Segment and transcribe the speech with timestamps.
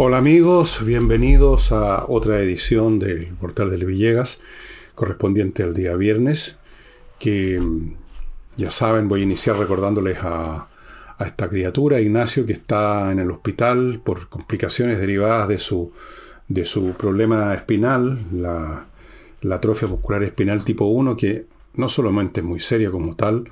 [0.00, 4.40] Hola amigos, bienvenidos a otra edición del Portal del Villegas,
[4.94, 6.56] correspondiente al día viernes,
[7.18, 7.96] que mm,
[8.58, 10.68] ya saben, voy a iniciar recordándoles a,
[11.18, 15.90] esta criatura, Ignacio, que está en el hospital por complicaciones derivadas de su,
[16.46, 18.86] de su problema espinal, la,
[19.40, 23.50] la atrofia muscular espinal tipo 1, que no solamente es muy seria como tal,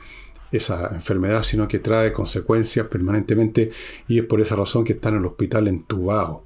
[0.53, 3.71] esa enfermedad, sino que trae consecuencias permanentemente
[4.09, 6.45] y es por esa razón que está en el hospital entubado.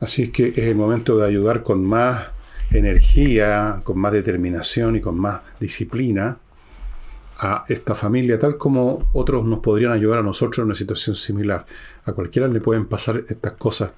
[0.00, 2.28] Así es que es el momento de ayudar con más
[2.70, 6.38] energía, con más determinación y con más disciplina
[7.38, 11.66] a esta familia, tal como otros nos podrían ayudar a nosotros en una situación similar.
[12.04, 13.90] A cualquiera le pueden pasar estas cosas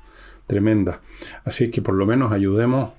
[0.47, 0.99] tremendas.
[1.45, 2.93] Así es que por lo menos ayudemos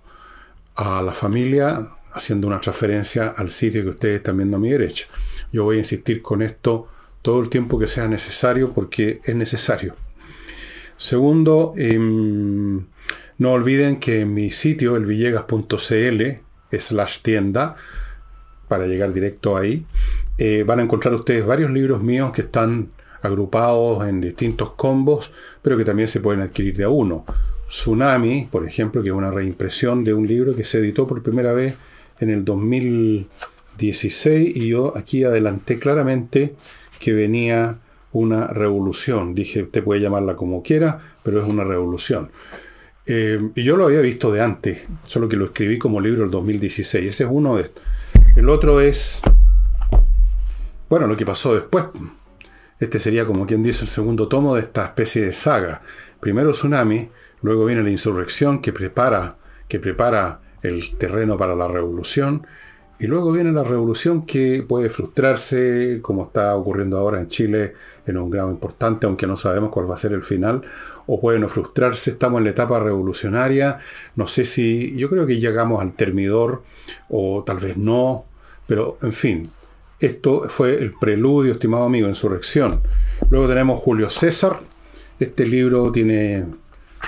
[0.76, 5.08] a la familia haciendo una transferencia al sitio que ustedes están viendo a mi derecha.
[5.52, 6.88] Yo voy a insistir con esto
[7.22, 9.96] todo el tiempo que sea necesario porque es necesario.
[10.98, 12.86] Segundo, em,
[13.38, 16.24] no olviden que en mi sitio, elvillegas.cl,
[16.78, 17.76] slash tienda,
[18.68, 19.86] para llegar directo ahí,
[20.38, 22.92] eh, van a encontrar ustedes varios libros míos que están
[23.22, 27.26] agrupados en distintos combos, pero que también se pueden adquirir de a uno.
[27.68, 31.54] Tsunami, por ejemplo, que es una reimpresión de un libro que se editó por primera
[31.54, 31.76] vez
[32.20, 33.28] en el 2000.
[33.80, 36.56] 16 y yo aquí adelanté claramente
[37.00, 37.80] que venía
[38.12, 39.34] una revolución.
[39.34, 42.32] Dije, usted puede llamarla como quiera, pero es una revolución.
[43.06, 46.32] Eh, y yo lo había visto de antes, solo que lo escribí como libro el
[46.32, 47.06] 2016.
[47.06, 47.84] Ese es uno de estos.
[48.36, 49.22] El otro es,
[50.90, 51.86] bueno, lo que pasó después.
[52.80, 55.82] Este sería como quien dice el segundo tomo de esta especie de saga.
[56.20, 57.10] Primero Tsunami,
[57.42, 62.46] luego viene la insurrección que prepara, que prepara el terreno para la revolución
[63.00, 67.74] y luego viene la revolución que puede frustrarse, como está ocurriendo ahora en Chile,
[68.06, 70.64] en un grado importante, aunque no sabemos cuál va a ser el final,
[71.08, 73.80] o puede no frustrarse, estamos en la etapa revolucionaria,
[74.16, 76.64] no sé si, yo creo que llegamos al termidor,
[77.08, 78.26] o tal vez no,
[78.68, 79.50] pero en fin,
[80.00, 82.82] esto fue el preludio, estimado amigo, insurrección.
[83.30, 84.60] Luego tenemos Julio César,
[85.20, 86.46] este libro tiene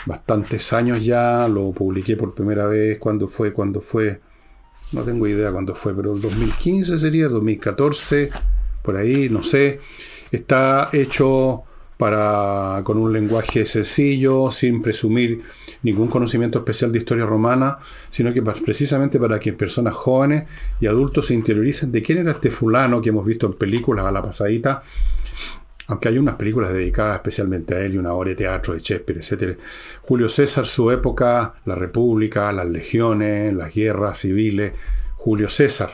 [0.06, 4.22] bastantes años ya, lo publiqué por primera vez, cuando fue, cuando fue
[4.94, 8.30] no tengo idea cuándo fue, pero el 2015 sería, 2014,
[8.82, 9.80] por ahí, no sé.
[10.32, 11.64] Está hecho
[11.98, 15.44] para, con un lenguaje sencillo, sin presumir
[15.84, 17.78] ningún conocimiento especial de historia romana,
[18.10, 20.46] sino que precisamente para que personas jóvenes
[20.80, 24.12] y adultos se interioricen de quién era este fulano que hemos visto en películas a
[24.12, 24.84] la pasadita,
[25.92, 29.20] aunque hay unas películas dedicadas especialmente a él y una obra de teatro de Shakespeare,
[29.20, 29.60] etc.
[30.02, 34.72] Julio César, su época, la República, las legiones, las guerras civiles,
[35.18, 35.92] Julio César.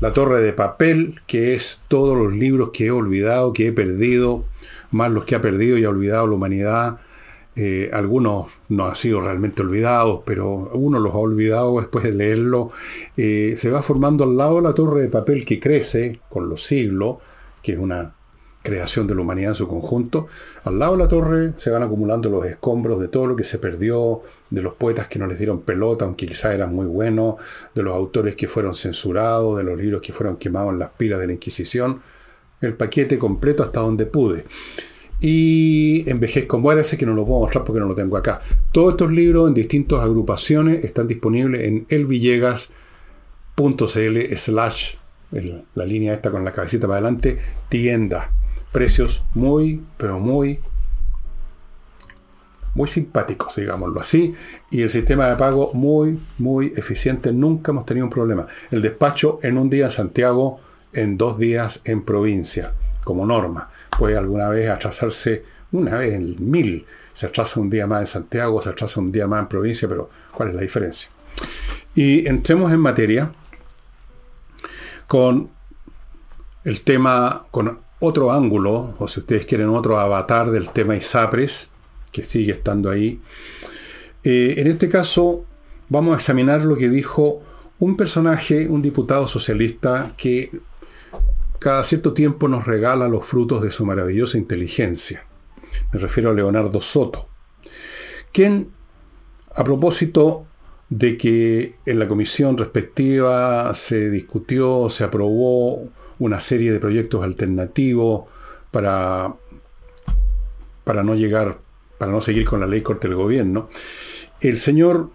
[0.00, 4.44] La Torre de Papel, que es todos los libros que he olvidado, que he perdido,
[4.90, 7.00] más los que ha perdido y ha olvidado la humanidad.
[7.56, 12.70] Eh, algunos no han sido realmente olvidados, pero uno los ha olvidado después de leerlo.
[13.16, 17.16] Eh, se va formando al lado la torre de papel que crece con los siglos,
[17.62, 18.14] que es una
[18.62, 20.28] creación de la humanidad en su conjunto,
[20.64, 23.58] al lado de la torre se van acumulando los escombros de todo lo que se
[23.58, 27.36] perdió, de los poetas que no les dieron pelota, aunque quizá eran muy buenos,
[27.74, 31.18] de los autores que fueron censurados, de los libros que fueron quemados en las pilas
[31.20, 32.02] de la Inquisición,
[32.60, 34.44] el paquete completo hasta donde pude.
[35.20, 38.40] Y envejezco, muérase que no lo puedo mostrar porque no lo tengo acá.
[38.72, 42.76] Todos estos libros en distintas agrupaciones están disponibles en elvillegas.cl
[44.36, 44.94] slash
[45.74, 47.38] la línea esta con la cabecita para adelante,
[47.68, 48.32] tienda
[48.72, 50.60] precios muy, pero muy,
[52.74, 54.34] muy simpáticos, digámoslo así,
[54.70, 57.32] y el sistema de pago muy, muy eficiente.
[57.32, 58.46] Nunca hemos tenido un problema.
[58.70, 60.60] El despacho en un día en Santiago,
[60.92, 63.70] en dos días en provincia, como norma.
[63.98, 68.60] Puede alguna vez atrasarse, una vez en mil, se atrasa un día más en Santiago,
[68.60, 71.08] se atrasa un día más en provincia, pero ¿cuál es la diferencia?
[71.94, 73.32] Y entremos en materia
[75.06, 75.50] con
[76.64, 81.70] el tema, con otro ángulo, o si ustedes quieren otro avatar del tema ISAPRES,
[82.10, 83.20] que sigue estando ahí.
[84.24, 85.44] Eh, en este caso,
[85.88, 87.42] vamos a examinar lo que dijo
[87.78, 90.50] un personaje, un diputado socialista, que
[91.58, 95.26] cada cierto tiempo nos regala los frutos de su maravillosa inteligencia.
[95.92, 97.28] Me refiero a Leonardo Soto,
[98.32, 98.70] quien,
[99.54, 100.46] a propósito
[100.88, 105.88] de que en la comisión respectiva se discutió, se aprobó
[106.20, 108.24] una serie de proyectos alternativos
[108.70, 109.34] para,
[110.84, 111.58] para no llegar,
[111.98, 113.68] para no seguir con la ley corte del gobierno.
[114.40, 115.10] El señor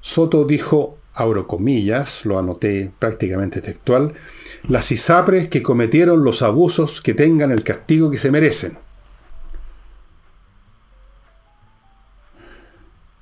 [0.00, 4.12] Soto dijo, abro comillas, lo anoté prácticamente textual,
[4.68, 8.76] las ISAPRES que cometieron los abusos que tengan el castigo que se merecen.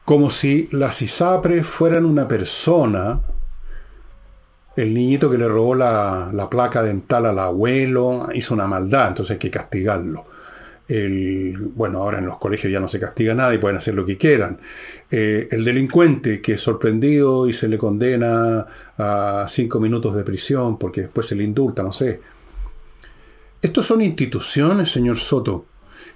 [0.09, 3.21] como si las ISAPRES fueran una persona,
[4.79, 9.33] el niñito que le robó la, la, placa dental al abuelo, hizo una maldad, entonces
[9.33, 10.25] hay que castigarlo.
[10.87, 14.07] El, bueno, ahora en los colegios ya no se castiga nada y pueden hacer lo
[14.07, 14.61] que quieran.
[15.11, 18.67] Eh, el delincuente que es sorprendido y se le condena
[18.97, 22.21] a cinco minutos de prisión porque después se le indulta, no sé.
[23.61, 25.67] Estos son instituciones, señor Soto.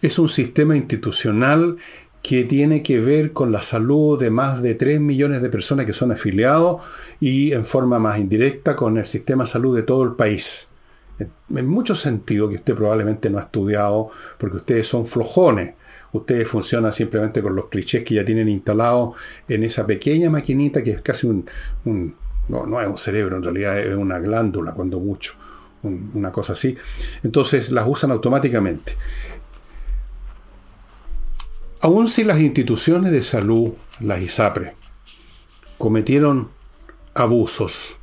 [0.01, 1.79] Es un sistema institucional
[2.23, 5.93] que tiene que ver con la salud de más de 3 millones de personas que
[5.93, 6.81] son afiliados
[7.21, 10.69] y en forma más indirecta con el sistema de salud de todo el país.
[11.55, 15.75] En mucho sentido que usted probablemente no ha estudiado porque ustedes son flojones.
[16.13, 19.17] Ustedes funcionan simplemente con los clichés que ya tienen instalados
[19.49, 21.47] en esa pequeña maquinita que es casi un...
[22.49, 25.35] no, no, es un cerebro, en realidad es una glándula, cuando mucho.
[25.83, 26.77] una cosa así.
[27.23, 28.95] Entonces las usan automáticamente.
[31.85, 34.77] Aun si las instituciones de salud, las ISAPRE,
[35.79, 36.49] cometieron
[37.13, 37.97] abusos,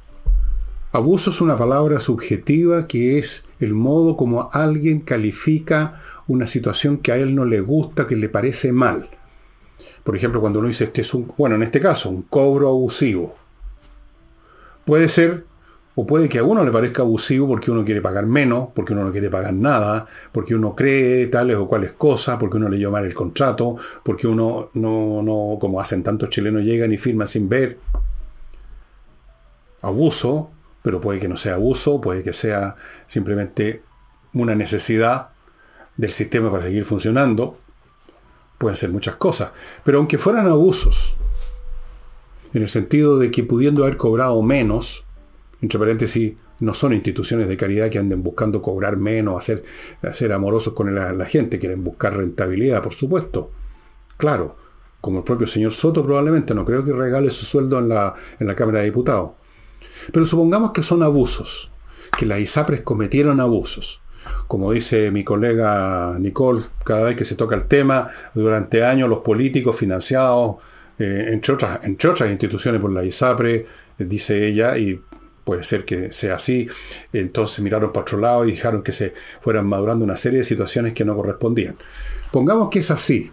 [0.92, 7.14] abuso es una palabra subjetiva que es el modo como alguien califica una situación que
[7.14, 9.10] a él no le gusta, que le parece mal.
[10.04, 13.34] Por ejemplo, cuando uno dice, este es un, bueno, en este caso, un cobro abusivo.
[14.84, 15.46] Puede ser
[16.00, 19.04] o puede que a uno le parezca abusivo porque uno quiere pagar menos, porque uno
[19.04, 23.04] no quiere pagar nada, porque uno cree tales o cuales cosas, porque uno leyó mal
[23.04, 27.80] el contrato, porque uno no, no, como hacen tantos chilenos, llegan y firman sin ver.
[29.82, 30.52] Abuso,
[30.82, 33.84] pero puede que no sea abuso, puede que sea simplemente
[34.34, 35.32] una necesidad
[35.98, 37.58] del sistema para seguir funcionando.
[38.58, 39.52] Pueden ser muchas cosas.
[39.84, 41.16] Pero aunque fueran abusos,
[42.54, 45.06] en el sentido de que pudiendo haber cobrado menos,
[45.62, 49.64] entre paréntesis, no son instituciones de caridad que anden buscando cobrar menos, hacer,
[50.14, 53.52] ser amorosos con la, gente, quieren buscar rentabilidad, por supuesto.
[54.18, 54.58] Claro,
[55.02, 58.48] como el propio señor Soto probablemente, no creo que regale su sueldo en la, en
[58.48, 59.32] la Cámara de Diputados.
[60.12, 61.72] Pero supongamos que son abusos,
[62.18, 64.02] que las ISAPRES cometieron abusos.
[64.48, 69.20] Como dice mi colega Nicole, cada vez que se toca el tema, durante años los
[69.20, 70.58] políticos financiados,
[70.98, 73.66] eh, entre, otras, entre otras instituciones por la ISAPRE,
[73.98, 75.02] dice ella, y
[75.44, 76.68] puede ser que sea así.
[77.14, 80.94] Entonces miraron para otro lado y dejaron que se fueran madurando una serie de situaciones
[80.94, 81.76] que no correspondían.
[82.32, 83.32] Pongamos que es así.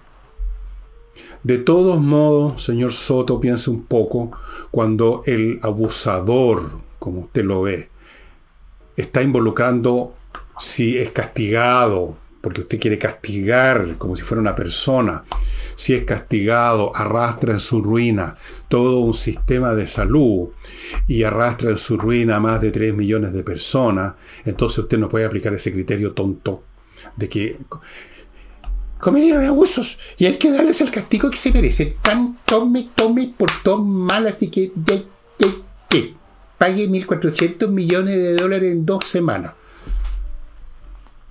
[1.43, 4.33] De todos modos, señor Soto, piense un poco
[4.71, 7.89] cuando el abusador, como usted lo ve,
[8.97, 10.15] está involucrando
[10.59, 12.17] si es castigado,
[12.47, 15.25] porque usted quiere castigar como si fuera una persona,
[15.75, 18.37] si es castigado, arrastra en su ruina
[18.69, 20.51] todo un sistema de salud
[21.09, 24.15] y arrastra en su ruina a más de 3 millones de personas,
[24.45, 26.63] entonces usted no puede aplicar ese criterio tonto
[27.17, 27.59] de que
[29.01, 31.97] cometieron abusos y hay que darles el castigo que se merecen.
[32.01, 35.03] Tan tome, tome por todo mal, así que de,
[35.91, 36.15] de,
[36.57, 39.55] pague 1.400 millones de dólares en dos semanas.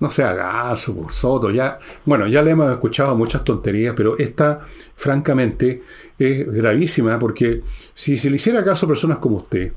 [0.00, 1.50] No se haga su Soto.
[1.50, 5.82] Ya, bueno, ya le hemos escuchado muchas tonterías, pero esta, francamente,
[6.18, 7.62] es gravísima porque
[7.94, 9.72] si se le hiciera caso a personas como usted,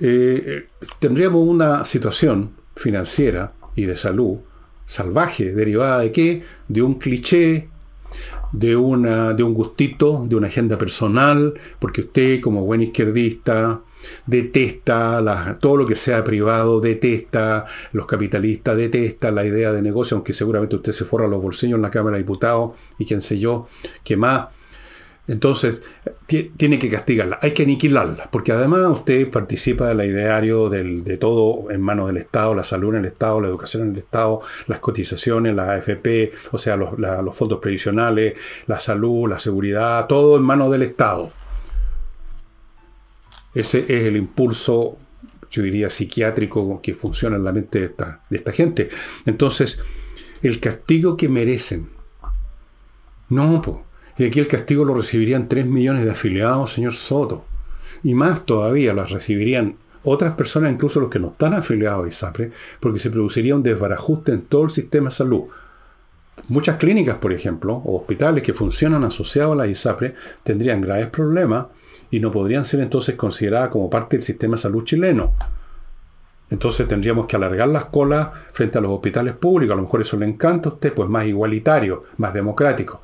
[0.00, 0.66] eh,
[0.98, 4.38] tendríamos una situación financiera y de salud
[4.86, 6.42] salvaje, derivada de qué?
[6.68, 7.68] De un cliché,
[8.52, 13.80] de, una, de un gustito, de una agenda personal, porque usted como buen izquierdista,
[14.26, 20.32] detesta todo lo que sea privado, detesta los capitalistas, detesta la idea de negocio, aunque
[20.32, 23.68] seguramente usted se forra los bolsillos en la Cámara de Diputados y quién sé yo,
[24.04, 24.48] que más.
[25.28, 25.82] Entonces,
[26.26, 31.80] tiene que castigarla, hay que aniquilarla, porque además usted participa del ideario de todo en
[31.80, 35.54] manos del Estado, la salud en el Estado, la educación en el Estado, las cotizaciones,
[35.54, 38.34] la AFP, o sea, los, los fondos previsionales,
[38.66, 41.30] la salud, la seguridad, todo en manos del Estado.
[43.54, 44.96] Ese es el impulso,
[45.50, 48.88] yo diría, psiquiátrico que funciona en la mente de esta, de esta gente.
[49.26, 49.78] Entonces,
[50.42, 51.90] el castigo que merecen.
[53.28, 53.76] No, pues.
[54.18, 57.44] Y aquí el castigo lo recibirían 3 millones de afiliados, señor Soto.
[58.02, 62.50] Y más todavía las recibirían otras personas, incluso los que no están afiliados a ISAPRE,
[62.80, 65.44] porque se produciría un desbarajuste en todo el sistema de salud.
[66.48, 71.66] Muchas clínicas, por ejemplo, o hospitales que funcionan asociados a la ISAPRE, tendrían graves problemas
[72.12, 75.32] y no podrían ser entonces consideradas como parte del sistema de salud chileno.
[76.50, 79.72] Entonces tendríamos que alargar las colas frente a los hospitales públicos.
[79.72, 83.00] A lo mejor eso le encanta a usted, pues más igualitario, más democrático.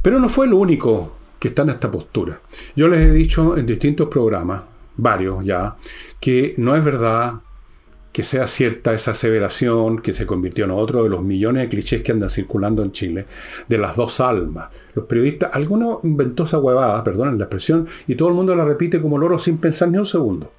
[0.00, 2.40] Pero no fue el único que está en esta postura.
[2.74, 4.62] Yo les he dicho en distintos programas,
[4.96, 5.76] varios ya,
[6.18, 7.34] que no es verdad
[8.12, 12.02] que sea cierta esa aseveración que se convirtió en otro de los millones de clichés
[12.02, 13.26] que andan circulando en Chile,
[13.68, 14.68] de las dos almas.
[14.94, 19.00] Los periodistas, alguno inventó esa huevada, perdonen la expresión, y todo el mundo la repite
[19.00, 20.52] como loro sin pensar ni un segundo.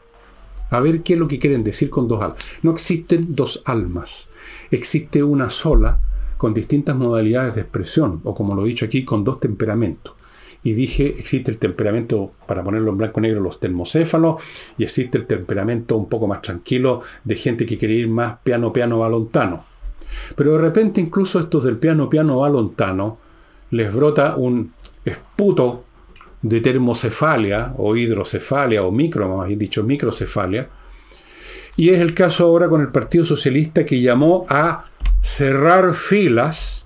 [0.72, 2.43] A ver qué es lo que quieren decir con dos almas.
[2.63, 4.29] No existen dos almas,
[4.72, 6.00] existe una sola
[6.38, 10.13] con distintas modalidades de expresión, o como lo he dicho aquí, con dos temperamentos
[10.63, 14.41] y dije, existe el temperamento, para ponerlo en blanco y negro, los termocéfalos,
[14.77, 18.72] y existe el temperamento un poco más tranquilo de gente que quiere ir más piano,
[18.72, 19.65] piano, balontano.
[20.36, 23.17] Pero de repente incluso estos del piano, piano, balontano,
[23.72, 24.72] les brota un
[25.03, 25.84] esputo
[26.41, 30.70] de termocefalia, o hidrocefalia, o micro, más bien dicho, microcefalia,
[31.75, 34.86] y es el caso ahora con el Partido Socialista que llamó a
[35.22, 36.86] cerrar filas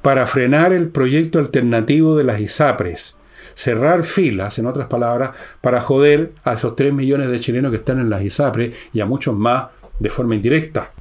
[0.00, 3.16] para frenar el proyecto alternativo de las ISAPRES.
[3.54, 8.00] Cerrar filas, en otras palabras, para joder a esos 3 millones de chilenos que están
[8.00, 9.66] en las ISAPRES y a muchos más
[9.98, 10.92] de forma indirecta.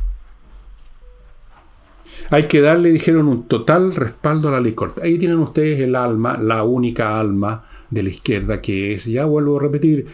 [2.30, 5.04] Hay que darle, dijeron, un total respaldo a la ley corta.
[5.04, 9.58] Ahí tienen ustedes el alma, la única alma de la izquierda que es, ya vuelvo
[9.58, 10.08] a repetir,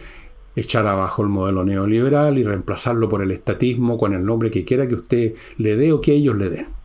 [0.56, 4.88] echar abajo el modelo neoliberal y reemplazarlo por el estatismo con el nombre que quiera
[4.88, 6.77] que usted le dé o que ellos le den.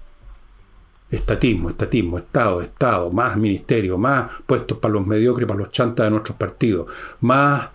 [1.13, 6.10] Estatismo, estatismo, Estado, Estado, más ministerio, más puestos para los mediocres, para los chantas de
[6.10, 6.91] nuestros partidos,
[7.22, 7.70] más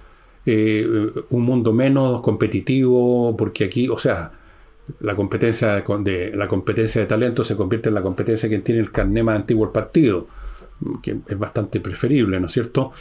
[0.45, 0.87] eh,
[1.31, 4.33] un mundo menos competitivo, porque aquí, o sea,
[5.01, 8.91] la competencia de, la competencia de talento se convierte en la competencia que tiene el
[8.91, 10.27] carné antiguo del partido,
[11.03, 12.93] que es bastante preferible, ¿no es cierto?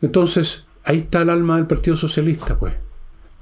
[0.00, 2.74] Entonces, ahí está el alma del Partido Socialista, pues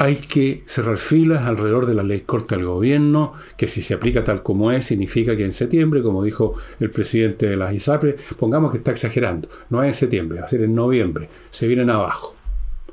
[0.02, 4.24] hay que cerrar filas alrededor de la ley corta del gobierno, que si se aplica
[4.24, 8.72] tal como es, significa que en septiembre, como dijo el presidente de las ISAPRE, pongamos
[8.72, 12.34] que está exagerando, no es en septiembre, va a ser en noviembre, se vienen abajo.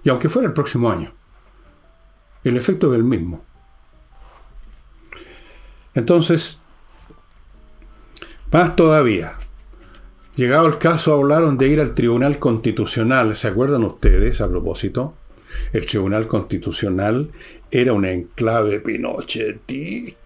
[0.04, 1.12] Y aunque fuera el próximo año,
[2.44, 3.44] el efecto es el mismo.
[5.96, 6.60] Entonces,
[8.52, 9.32] más todavía,
[10.36, 15.16] llegado el caso, hablaron de ir al Tribunal Constitucional, ¿se acuerdan ustedes a propósito?
[15.74, 17.30] El Tribunal Constitucional
[17.72, 20.18] era un enclave pinochetista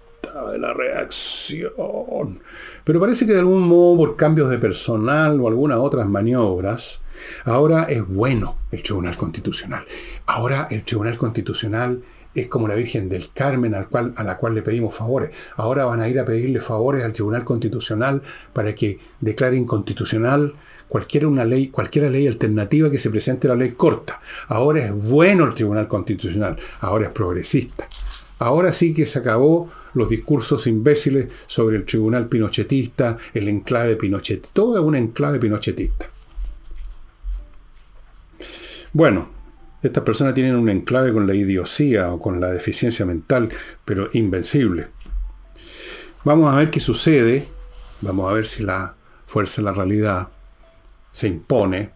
[0.51, 2.39] de la reacción.
[2.83, 7.01] Pero parece que de algún modo, por cambios de personal o algunas otras maniobras,
[7.45, 9.85] ahora es bueno el Tribunal Constitucional.
[10.25, 12.01] Ahora el Tribunal Constitucional
[12.33, 15.29] es como la Virgen del Carmen al cual, a la cual le pedimos favores.
[15.55, 18.21] Ahora van a ir a pedirle favores al Tribunal Constitucional
[18.53, 20.53] para que declare inconstitucional
[20.93, 24.21] cualquiera, una ley, cualquiera ley alternativa que se presente la ley corta.
[24.49, 27.89] Ahora es bueno el Tribunal Constitucional, ahora es progresista.
[28.37, 34.49] Ahora sí que se acabó los discursos imbéciles sobre el tribunal pinochetista, el enclave pinochetista.
[34.53, 36.11] Todo es un enclave pinochetista.
[38.91, 39.29] Bueno,
[39.81, 43.49] estas personas tienen un enclave con la idiosía o con la deficiencia mental,
[43.83, 44.89] pero invencible.
[46.23, 47.47] Vamos a ver qué sucede.
[48.01, 48.93] Vamos a ver si la
[49.25, 50.29] fuerza la realidad
[51.13, 51.91] se impone.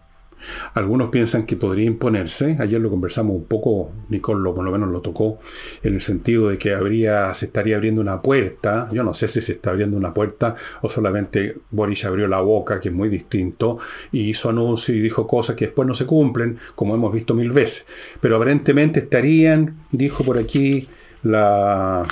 [0.74, 2.56] Algunos piensan que podría imponerse.
[2.60, 5.40] Ayer lo conversamos un poco, Nicole lo, por lo menos lo tocó,
[5.82, 8.88] en el sentido de que habría, se estaría abriendo una puerta.
[8.92, 12.78] Yo no sé si se está abriendo una puerta o solamente Boris abrió la boca,
[12.78, 13.78] que es muy distinto,
[14.12, 17.50] y hizo anuncio y dijo cosas que después no se cumplen, como hemos visto mil
[17.50, 17.86] veces.
[18.20, 20.86] Pero aparentemente estarían, dijo por aquí
[21.24, 22.06] la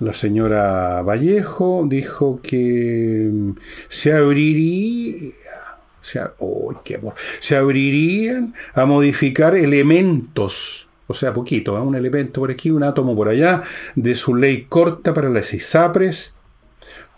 [0.00, 3.50] la señora Vallejo dijo que mm,
[3.88, 5.32] se abriría,
[6.00, 6.20] se,
[7.40, 11.80] se abrirían a modificar elementos, o sea, poquito, ¿eh?
[11.80, 13.62] un elemento por aquí, un átomo por allá,
[13.94, 16.34] de su ley corta para las ISAPRES,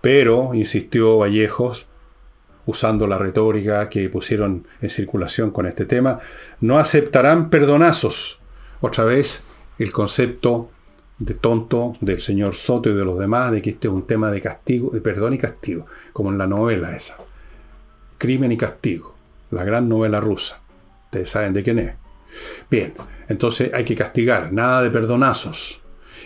[0.01, 1.87] pero, insistió Vallejos,
[2.67, 6.21] usando la retórica que pusieron en circulación con este tema,
[6.61, 8.41] no aceptarán perdonazos.
[8.81, 9.41] Otra vez,
[9.79, 10.71] el concepto
[11.19, 14.31] de tonto del señor Soto y de los demás de que este es un tema
[14.31, 17.17] de castigo, de perdón y castigo, como en la novela esa.
[18.19, 19.15] Crimen y castigo,
[19.51, 20.61] la gran novela rusa.
[21.07, 21.93] Ustedes saben de quién es.
[22.71, 22.95] Bien,
[23.29, 25.81] entonces hay que castigar, nada de perdonazos.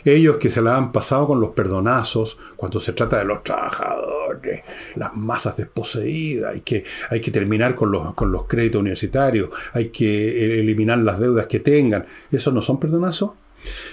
[0.04, 4.62] Ellos que se la han pasado con los perdonazos cuando se trata de los trabajadores,
[4.96, 9.90] las masas desposeídas, hay que, hay que terminar con los, con los créditos universitarios, hay
[9.90, 12.04] que eliminar las deudas que tengan.
[12.32, 13.30] ¿Esos no son perdonazos?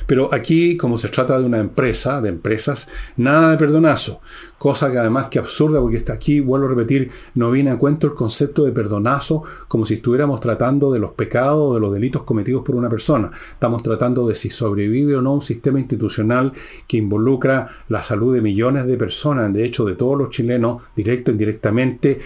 [0.05, 4.21] Pero aquí, como se trata de una empresa, de empresas, nada de perdonazo.
[4.59, 8.07] Cosa que además que absurda, porque está aquí, vuelvo a repetir, no viene a cuento
[8.07, 12.23] el concepto de perdonazo como si estuviéramos tratando de los pecados o de los delitos
[12.23, 13.31] cometidos por una persona.
[13.53, 16.51] Estamos tratando de si sobrevive o no un sistema institucional
[16.87, 21.31] que involucra la salud de millones de personas, de hecho de todos los chilenos, directo
[21.31, 22.19] e indirectamente,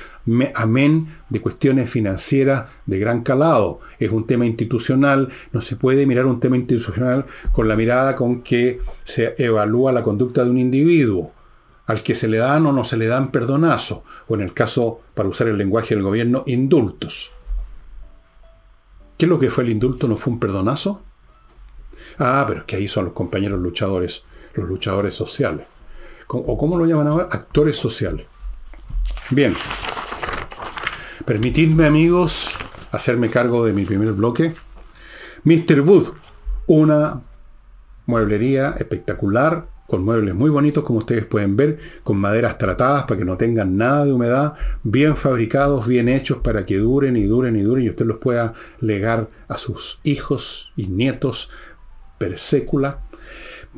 [0.55, 3.79] amén de cuestiones financieras de gran calado.
[3.99, 8.41] Es un tema institucional, no se puede mirar un tema institucional con la mirada con
[8.41, 11.31] que se evalúa la conducta de un individuo
[11.85, 15.01] al que se le dan o no se le dan perdonazos, o en el caso,
[15.13, 17.31] para usar el lenguaje del gobierno, indultos.
[19.17, 20.07] ¿Qué es lo que fue el indulto?
[20.07, 21.01] ¿No fue un perdonazo?
[22.19, 24.23] Ah, pero es que ahí son los compañeros luchadores,
[24.53, 25.67] los luchadores sociales.
[26.27, 27.27] ¿O cómo lo llaman ahora?
[27.29, 28.25] Actores sociales.
[29.29, 29.53] Bien.
[31.25, 32.51] Permitidme, amigos,
[32.91, 34.53] hacerme cargo de mi primer bloque.
[35.43, 35.81] Mr.
[35.81, 36.09] Wood,
[36.67, 37.21] una
[38.05, 43.25] mueblería espectacular, con muebles muy bonitos como ustedes pueden ver, con maderas tratadas para que
[43.25, 47.61] no tengan nada de humedad, bien fabricados, bien hechos para que duren y duren y
[47.61, 51.49] duren y usted los pueda legar a sus hijos y nietos
[52.17, 53.03] per sécula.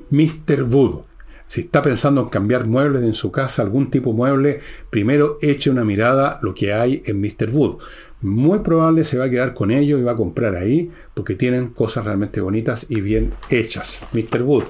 [0.09, 0.63] Mr.
[0.63, 1.05] Wood.
[1.47, 4.59] Si está pensando en cambiar muebles en su casa, algún tipo de mueble,
[4.89, 7.51] primero eche una mirada lo que hay en Mr.
[7.51, 7.77] Wood.
[8.21, 11.69] Muy probable se va a quedar con ellos y va a comprar ahí porque tienen
[11.69, 14.01] cosas realmente bonitas y bien hechas.
[14.13, 14.41] Mr.
[14.41, 14.63] Wood.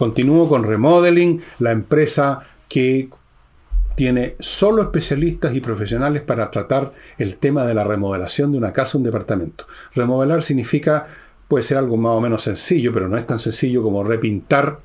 [0.00, 2.40] Continúo con Remodeling, la empresa
[2.70, 3.10] que
[3.96, 8.96] tiene solo especialistas y profesionales para tratar el tema de la remodelación de una casa
[8.96, 9.66] o un departamento.
[9.94, 11.06] Remodelar significa,
[11.46, 14.78] puede ser algo más o menos sencillo, pero no es tan sencillo como repintar.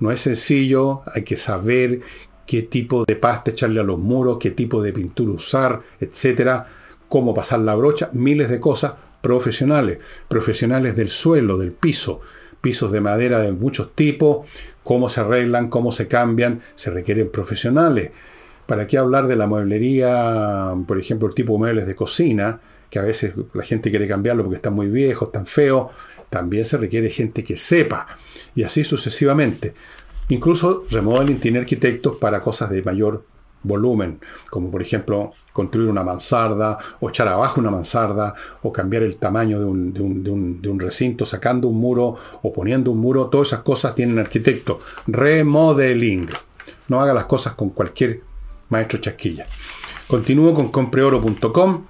[0.00, 2.00] No es sencillo, hay que saber
[2.44, 6.66] qué tipo de pasta echarle a los muros, qué tipo de pintura usar, etcétera,
[7.08, 9.96] cómo pasar la brocha, miles de cosas profesionales,
[10.28, 12.20] profesionales del suelo, del piso,
[12.60, 14.46] pisos de madera de muchos tipos,
[14.82, 18.10] cómo se arreglan, cómo se cambian, se requieren profesionales.
[18.66, 22.60] ¿Para qué hablar de la mueblería, por ejemplo, el tipo de muebles de cocina,
[22.90, 25.88] que a veces la gente quiere cambiarlo porque están muy viejos, están feos?
[26.30, 28.06] También se requiere gente que sepa,
[28.54, 29.74] y así sucesivamente.
[30.28, 33.24] Incluso Remodeling tiene arquitectos para cosas de mayor
[33.62, 39.16] volumen, como por ejemplo construir una mansarda, o echar abajo una mansarda, o cambiar el
[39.16, 44.20] tamaño de un, recinto, sacando un muro o poniendo un muro, todas esas cosas tienen
[44.20, 44.78] arquitecto.
[45.08, 46.28] Remodeling.
[46.86, 48.20] No haga las cosas con cualquier
[48.68, 49.46] maestro chasquilla.
[50.06, 51.86] Continúo con compreoro.com,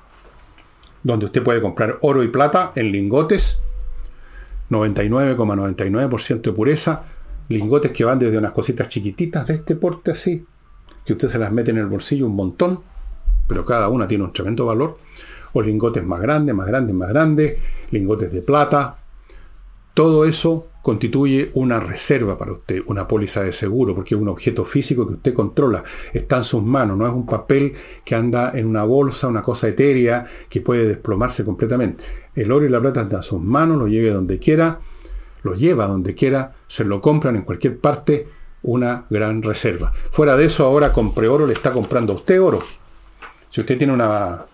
[1.03, 3.59] donde usted puede comprar oro y plata en lingotes,
[4.71, 7.05] 99,99% de pureza,
[7.51, 10.47] lingotes que van desde unas cositas chiquititas de este porte así,
[11.05, 12.81] que usted se las mete en el bolsillo un montón,
[13.49, 14.99] pero cada una tiene un tremendo valor,
[15.53, 17.57] o lingotes más grandes, más grandes, más grandes,
[17.91, 18.99] lingotes de plata.
[19.95, 24.65] Todo eso constituye una reserva para usted, una póliza de seguro, porque es un objeto
[24.65, 25.83] físico que usted controla,
[26.13, 27.73] está en sus manos, no es un papel
[28.05, 32.05] que anda en una bolsa, una cosa etérea que puede desplomarse completamente.
[32.35, 34.81] El oro y la plata están en sus manos, lo lleve donde quiera,
[35.43, 38.29] lo lleva donde quiera, se lo compran en cualquier parte
[38.63, 39.93] una gran reserva.
[40.11, 42.61] Fuera de eso, ahora compre oro, le está comprando a usted oro.
[43.51, 44.45] Si usted tiene una,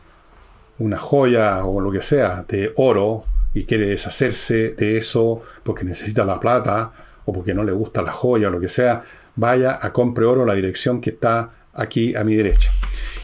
[0.78, 6.24] una joya o lo que sea de oro y quiere deshacerse de eso porque necesita
[6.24, 6.92] la plata
[7.24, 9.04] o porque no le gusta la joya o lo que sea,
[9.37, 12.70] vaya a compre oro la dirección que está aquí a mi derecha.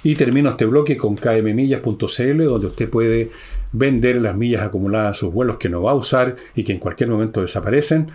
[0.02, 3.30] Y termino este bloque con kmmillas.cl donde usted puede
[3.72, 6.78] vender las millas acumuladas en sus vuelos que no va a usar y que en
[6.78, 8.10] cualquier momento desaparecen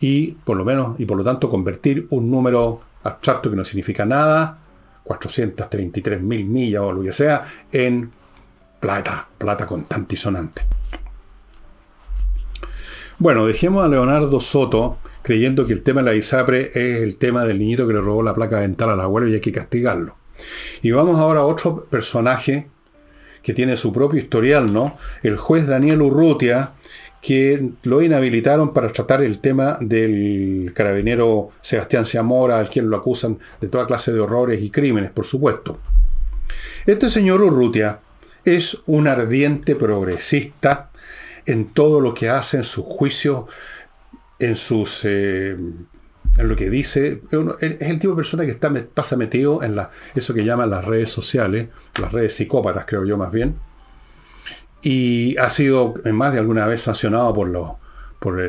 [0.00, 4.04] y por lo menos y por lo tanto convertir un número abstracto que no significa
[4.04, 4.58] nada,
[5.06, 8.10] 433 mil millas o lo que sea, en
[8.80, 10.62] plata, plata constante y sonante.
[13.18, 17.44] Bueno, dejemos a Leonardo Soto creyendo que el tema de la ISAPRE es el tema
[17.44, 20.16] del niñito que le robó la placa dental al abuelo y hay que castigarlo.
[20.82, 22.68] Y vamos ahora a otro personaje
[23.42, 24.98] que tiene su propio historial, ¿no?
[25.22, 26.72] El juez Daniel Urrutia,
[27.20, 33.38] que lo inhabilitaron para tratar el tema del carabinero Sebastián Zamora, al quien lo acusan
[33.60, 35.78] de toda clase de horrores y crímenes, por supuesto.
[36.86, 37.98] Este señor Urrutia
[38.44, 40.90] es un ardiente progresista
[41.46, 43.46] en todo lo que hace, en sus juicios,
[44.38, 45.56] en sus eh,
[46.38, 47.22] en lo que dice.
[47.60, 50.84] Es el tipo de persona que está, pasa metido en la, eso que llaman las
[50.84, 51.68] redes sociales,
[52.00, 53.56] las redes psicópatas, creo yo más bien
[54.82, 57.72] y ha sido más de alguna vez sancionado por los,
[58.18, 58.40] por,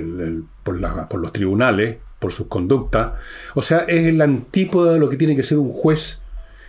[0.63, 3.13] por, los tribunales, por sus conductas.
[3.55, 6.21] O sea, es el antípoda de lo que tiene que ser un juez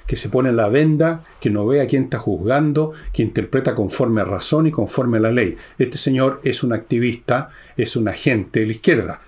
[0.06, 3.74] que se pone en la venda, que no ve a quién está juzgando, que interpreta
[3.74, 5.56] conforme a razón y conforme a la ley.
[5.78, 9.20] Este señor es un activista, es un agente de la izquierda.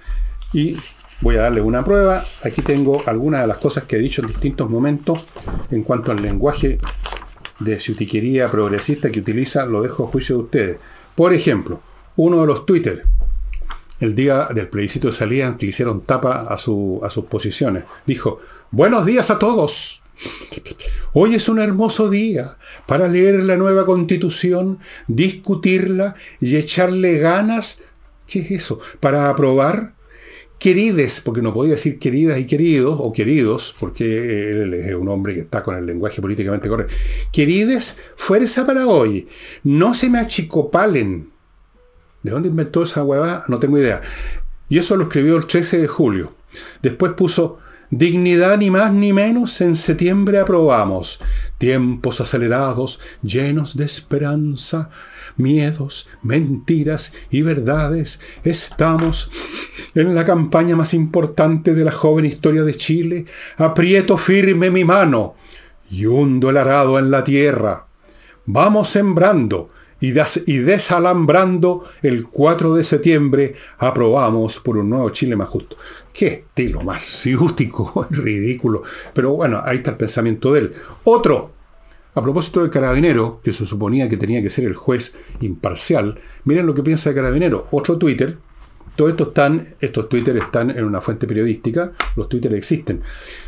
[0.55, 0.77] Y
[1.21, 2.25] voy a darle una prueba.
[2.45, 5.27] Aquí tengo algunas de las cosas que he dicho en distintos momentos
[5.71, 6.79] en cuanto al lenguaje
[7.61, 10.77] de ciutiquería progresista que utiliza, lo dejo a juicio de ustedes.
[11.15, 11.81] Por ejemplo,
[12.17, 13.05] uno de los Twitter,
[14.01, 18.41] el día del plebiscito de salida, que hicieron tapa a, su, a sus posiciones, dijo,
[18.71, 20.03] buenos días a todos.
[21.13, 27.79] Hoy es un hermoso día para leer la nueva constitución, discutirla y echarle ganas.
[28.27, 28.81] ¿Qué es eso?
[29.01, 29.95] Para aprobar
[30.61, 35.35] querides, porque no podía decir queridas y queridos, o queridos, porque él es un hombre
[35.35, 36.95] que está con el lenguaje políticamente correcto.
[37.33, 39.27] Querides, fuerza para hoy.
[39.65, 41.31] No se me achicopalen.
[42.23, 43.45] ¿De dónde inventó esa hueva?
[43.49, 44.03] No tengo idea.
[44.69, 46.35] Y eso lo escribió el 13 de julio.
[46.83, 47.59] Después puso,
[47.91, 51.21] dignidad ni más ni menos, en septiembre aprobamos.
[51.59, 54.91] Tiempos acelerados, llenos de esperanza,
[55.37, 59.31] miedos, mentiras y verdades, estamos
[59.95, 63.27] en la campaña más importante de la joven historia de Chile.
[63.57, 65.35] Aprieto firme mi mano
[65.91, 67.87] y hundo el arado en la tierra.
[68.47, 69.69] Vamos sembrando
[70.01, 70.13] y,
[70.59, 75.77] desalambrando el 4 de septiembre aprobamos por un nuevo Chile más justo.
[76.13, 78.83] Qué estilo más ciútico, ridículo.
[79.13, 80.75] Pero bueno, ahí está el pensamiento de él.
[81.05, 81.53] Otro,
[82.15, 86.67] a propósito de Carabinero, que se suponía que tenía que ser el juez imparcial, miren
[86.67, 87.69] lo que piensa de Carabinero.
[87.71, 88.39] Otro Twitter.
[88.97, 93.03] Todo esto están, estos Twitter están en una fuente periodística, los Twitter existen.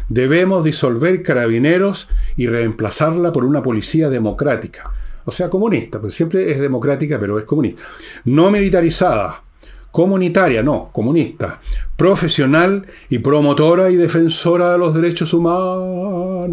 [0.09, 4.93] Debemos disolver carabineros y reemplazarla por una policía democrática.
[5.25, 7.83] O sea, comunista, pues siempre es democrática, pero es comunista.
[8.25, 9.43] No militarizada,
[9.91, 11.61] comunitaria, no, comunista,
[11.97, 16.53] profesional y promotora y defensora de los derechos humanos.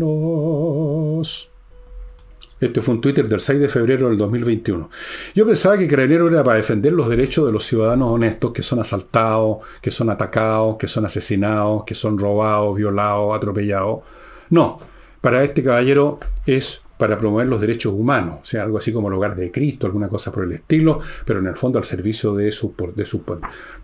[2.59, 4.89] Este fue un Twitter del 6 de febrero del 2021.
[5.33, 8.79] Yo pensaba que Carabinero era para defender los derechos de los ciudadanos honestos que son
[8.79, 14.01] asaltados, que son atacados, que son asesinados, que son robados, violados, atropellados.
[14.49, 14.77] No,
[15.21, 19.13] para este caballero es para promover los derechos humanos, o sea, algo así como el
[19.13, 22.47] hogar de Cristo, alguna cosa por el estilo, pero en el fondo al servicio de,
[22.47, 23.07] de,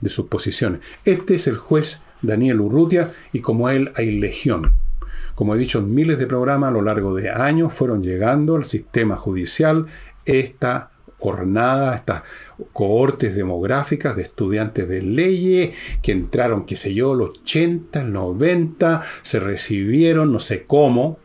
[0.02, 0.82] de sus posiciones.
[1.06, 4.74] Este es el juez Daniel Urrutia y como él hay legión.
[5.34, 9.16] Como he dicho miles de programas a lo largo de años, fueron llegando al sistema
[9.16, 9.86] judicial
[10.26, 12.24] esta jornada, estas
[12.74, 19.40] cohortes demográficas de estudiantes de leyes que entraron, qué sé yo, los 80, 90, se
[19.40, 21.20] recibieron, no sé cómo,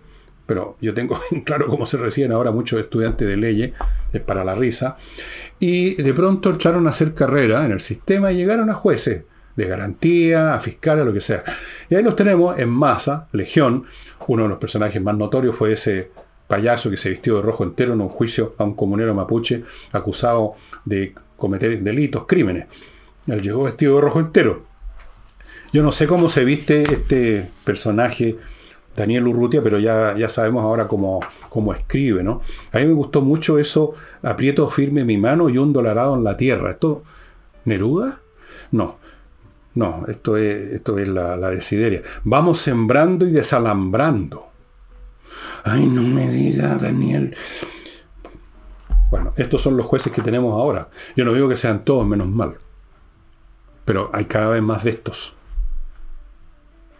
[0.50, 3.70] pero yo tengo claro cómo se reciben ahora muchos estudiantes de leyes,
[4.12, 4.96] es para la risa,
[5.60, 9.22] y de pronto entraron a hacer carrera en el sistema y llegaron a jueces
[9.54, 11.44] de garantía, a fiscales, lo que sea.
[11.88, 13.84] Y ahí los tenemos en masa, Legión.
[14.26, 16.10] Uno de los personajes más notorios fue ese
[16.48, 20.54] payaso que se vistió de rojo entero en un juicio a un comunero mapuche acusado
[20.84, 22.66] de cometer delitos, crímenes.
[23.28, 24.64] Él llegó vestido de rojo entero.
[25.72, 28.36] Yo no sé cómo se viste este personaje,
[28.94, 32.42] Daniel Urrutia, pero ya, ya sabemos ahora cómo, cómo escribe, ¿no?
[32.72, 36.36] A mí me gustó mucho eso, aprieto firme mi mano y un dolarado en la
[36.36, 36.72] tierra.
[36.72, 37.02] ¿Esto,
[37.64, 38.20] Neruda?
[38.72, 38.98] No.
[39.74, 42.02] No, esto es, esto es la, la desideria.
[42.24, 44.48] Vamos sembrando y desalambrando.
[45.62, 47.36] Ay, no me diga, Daniel.
[49.10, 50.88] Bueno, estos son los jueces que tenemos ahora.
[51.16, 52.58] Yo no digo que sean todos menos mal.
[53.84, 55.34] Pero hay cada vez más de estos.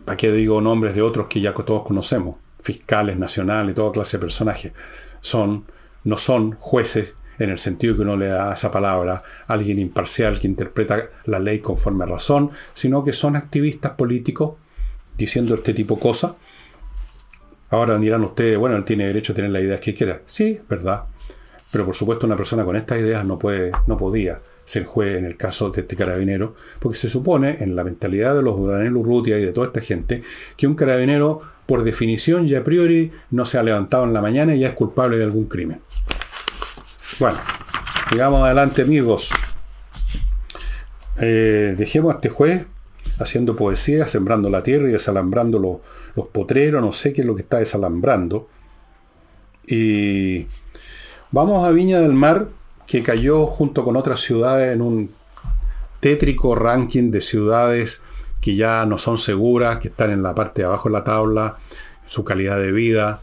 [0.04, 2.36] ¿Para qué digo nombres de otros que ya todos conocemos?
[2.62, 4.72] Fiscales, nacionales, toda clase de personajes.
[5.20, 5.64] Son,
[6.04, 10.46] no son jueces en el sentido que uno le da esa palabra alguien imparcial que
[10.46, 14.56] interpreta la ley conforme a razón, sino que son activistas políticos
[15.16, 16.34] diciendo este tipo de cosas.
[17.70, 20.20] Ahora dirán ustedes, bueno, él tiene derecho a tener las ideas que quiera.
[20.26, 21.04] Sí, verdad.
[21.70, 25.24] Pero por supuesto una persona con estas ideas no, puede, no podía ser juez en
[25.24, 29.38] el caso de este carabinero, porque se supone en la mentalidad de los Daniel Urrutia
[29.38, 30.22] y de toda esta gente
[30.56, 34.54] que un carabinero por definición y a priori no se ha levantado en la mañana
[34.54, 35.80] y ya es culpable de algún crimen.
[37.18, 37.38] Bueno,
[38.10, 39.30] sigamos adelante amigos.
[41.20, 42.66] Eh, dejemos a este juez
[43.20, 45.76] haciendo poesía, sembrando la tierra y desalambrando los,
[46.16, 48.48] los potreros, no sé qué es lo que está desalambrando.
[49.66, 50.46] Y
[51.30, 52.48] vamos a Viña del Mar,
[52.90, 55.12] que cayó junto con otras ciudades en un
[56.00, 58.02] tétrico ranking de ciudades
[58.40, 61.58] que ya no son seguras, que están en la parte de abajo de la tabla,
[62.08, 63.20] su calidad de vida,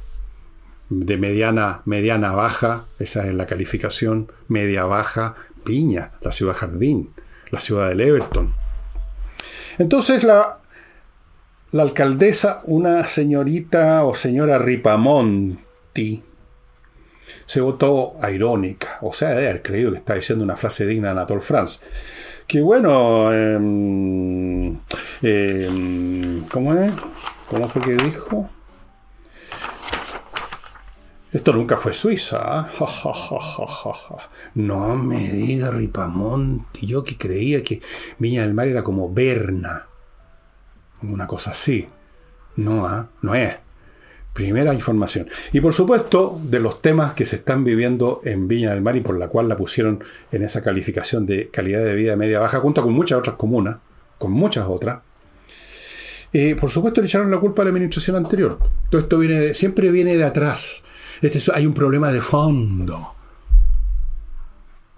[0.90, 7.10] de mediana, mediana baja, esa es la calificación, media baja, Piña, la ciudad Jardín,
[7.52, 8.54] la ciudad del Everton.
[9.80, 10.60] Entonces la,
[11.72, 16.24] la alcaldesa, una señorita o señora Ripamonti,
[17.46, 21.42] se votó irónica, o sea, de creído que está diciendo una frase digna de Anatole
[21.42, 21.80] France.
[22.48, 24.78] que bueno, em,
[25.22, 26.94] em, ¿cómo es?
[27.50, 28.50] ¿Cómo fue que dijo?
[31.32, 32.40] Esto nunca fue Suiza.
[32.42, 32.70] ¿ah?
[34.56, 36.88] no me diga Ripamonti.
[36.88, 37.82] Yo que creía que
[38.18, 39.88] Viña del Mar era como Berna.
[41.04, 41.88] Una cosa así.
[42.56, 43.10] No, ¿ah?
[43.22, 43.56] no es.
[44.38, 45.28] Primera información.
[45.52, 49.02] Y por supuesto, de los temas que se están viviendo en Viña del Mar y
[49.02, 52.94] por la cual la pusieron en esa calificación de calidad de vida media-baja, junto con
[52.94, 53.78] muchas otras comunas,
[54.20, 55.00] con muchas otras,
[56.34, 58.60] eh, por supuesto le echaron la culpa a la administración anterior.
[58.92, 60.84] Todo esto viene siempre viene de atrás.
[61.20, 63.16] Este, hay un problema de fondo.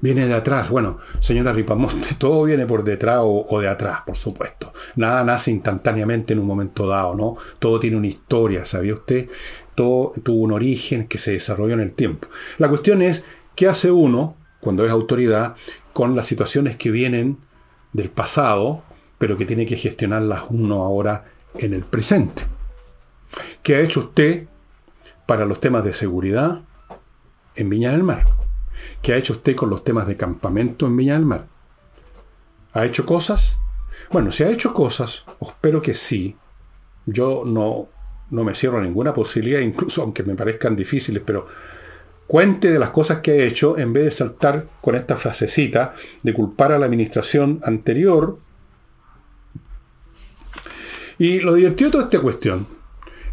[0.02, 0.70] Viene de atrás.
[0.70, 4.72] Bueno, señora Ripamonte, todo viene por detrás o, de atrás, por supuesto.
[4.96, 7.38] Nada nace instantáneamente en un momento dado, ¿no?
[7.60, 9.30] Todo tiene una historia, ¿sabía usted?
[9.76, 12.28] Todo tuvo un origen que se desarrolló en el tiempo.
[12.58, 13.24] La cuestión es,
[13.56, 15.56] ¿qué hace uno cuando es autoridad
[15.94, 17.38] con las situaciones que vienen
[17.92, 18.84] del pasado,
[19.18, 22.44] pero que tiene que gestionarlas uno ahora en el presente?
[23.64, 24.48] ¿Qué ha hecho usted
[25.26, 26.62] para los temas de seguridad
[27.56, 28.26] en Viña del Mar?
[29.02, 31.48] ¿Qué ha hecho usted con los temas de campamento en Viña del Mar?
[32.74, 33.58] ¿Ha hecho cosas?
[34.12, 36.36] Bueno, si ha hecho cosas, espero que sí.
[37.06, 37.88] Yo no,
[38.30, 41.48] no me cierro ninguna posibilidad, incluso aunque me parezcan difíciles, pero
[42.28, 46.34] cuente de las cosas que ha hecho en vez de saltar con esta frasecita de
[46.34, 48.38] culpar a la administración anterior.
[51.18, 52.79] Y lo divertido de toda esta cuestión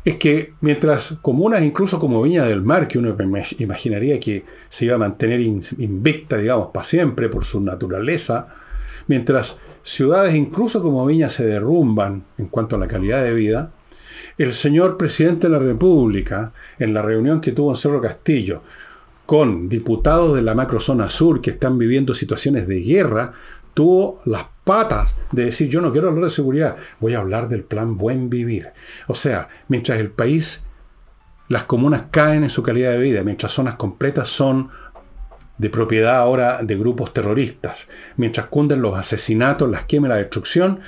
[0.06, 3.16] es que mientras comunas, incluso como Viña del Mar, que uno
[3.58, 8.46] imaginaría que se iba a mantener invicta, digamos, para siempre por su naturaleza,
[9.08, 13.72] mientras ciudades incluso como Viña se derrumban en cuanto a la calidad de vida,
[14.38, 18.62] el señor presidente de la República, en la reunión que tuvo en Cerro Castillo,
[19.26, 23.32] con diputados de la macrozona sur que están viviendo situaciones de guerra,
[23.74, 27.62] tuvo las patas de decir yo no quiero hablar de seguridad, voy a hablar del
[27.62, 28.72] plan buen vivir.
[29.06, 30.64] O sea, mientras el país,
[31.48, 34.70] las comunas caen en su calidad de vida, mientras zonas completas son
[35.56, 40.80] de propiedad ahora de grupos terroristas, mientras cunden los asesinatos, las quemas, la destrucción,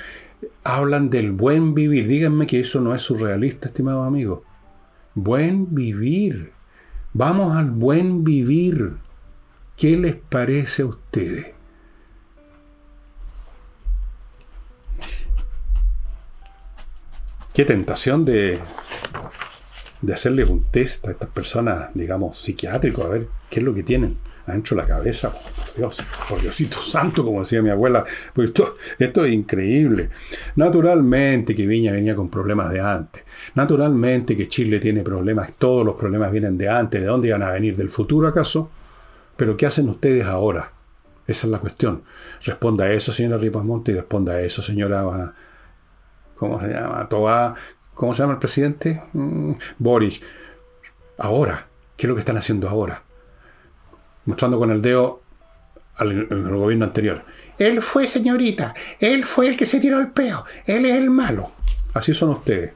[0.65, 2.05] hablan del buen vivir.
[2.05, 4.43] Díganme que eso no es surrealista, estimado amigo.
[5.15, 6.51] Buen vivir.
[7.13, 8.97] Vamos al buen vivir.
[9.77, 11.58] ¿Qué les parece a ustedes?
[17.53, 18.59] Qué tentación de,
[20.01, 23.83] de hacerles un test a estas personas, digamos, psiquiátricos, a ver qué es lo que
[23.83, 24.17] tienen
[24.49, 25.31] adentro de la cabeza.
[25.31, 28.03] Por Dios, por Diosito santo, como decía mi abuela.
[28.33, 30.09] Pues esto, esto es increíble.
[30.55, 33.23] Naturalmente que Viña venía con problemas de antes.
[33.55, 35.53] Naturalmente que Chile tiene problemas.
[35.57, 37.01] Todos los problemas vienen de antes.
[37.01, 37.75] ¿De dónde iban a venir?
[37.75, 38.69] ¿Del futuro acaso?
[39.37, 40.73] Pero ¿qué hacen ustedes ahora?
[41.27, 42.03] Esa es la cuestión.
[42.43, 45.33] Responda a eso, señora Ripamonte, y responda a eso, señora
[46.39, 47.07] ¿cómo se llama?
[47.09, 47.53] Toba,
[47.93, 49.03] ¿cómo se llama el presidente?
[49.13, 50.21] Mm, Boris.
[51.17, 53.03] Ahora, ¿qué es lo que están haciendo ahora?
[54.25, 55.21] Mostrando con el dedo
[55.97, 57.23] al, gobierno anterior.
[57.57, 61.51] Él fue señorita, él fue el que se tiró el peo, él es el malo.
[61.93, 62.71] Así son ustedes.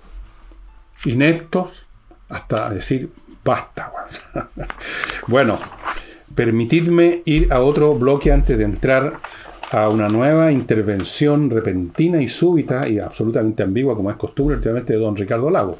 [1.05, 1.85] Ineptos
[2.27, 3.09] hasta decir
[3.45, 3.93] basta.
[5.27, 5.57] bueno,
[6.35, 9.13] permitidme ir a otro bloque antes de entrar
[9.73, 14.99] a una nueva intervención repentina y súbita y absolutamente ambigua, como es costumbre últimamente de
[14.99, 15.79] don Ricardo Lago.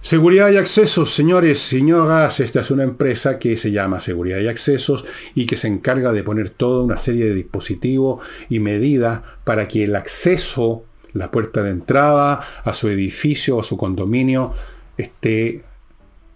[0.00, 5.04] Seguridad y accesos, señores, señoras, esta es una empresa que se llama Seguridad y Accesos
[5.34, 9.84] y que se encarga de poner toda una serie de dispositivos y medidas para que
[9.84, 14.54] el acceso, la puerta de entrada a su edificio, a su condominio,
[14.96, 15.62] esté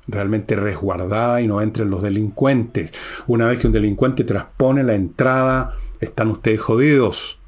[0.06, 2.92] realmente resguardada y no entren los delincuentes.
[3.26, 7.40] Una vez que un delincuente transpone la entrada están ustedes jodidos.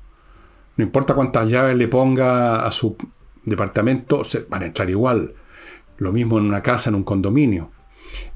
[0.76, 2.96] No importa cuántas llaves le ponga a su
[3.44, 5.34] departamento, van a entrar igual.
[5.98, 7.70] Lo mismo en una casa, en un condominio.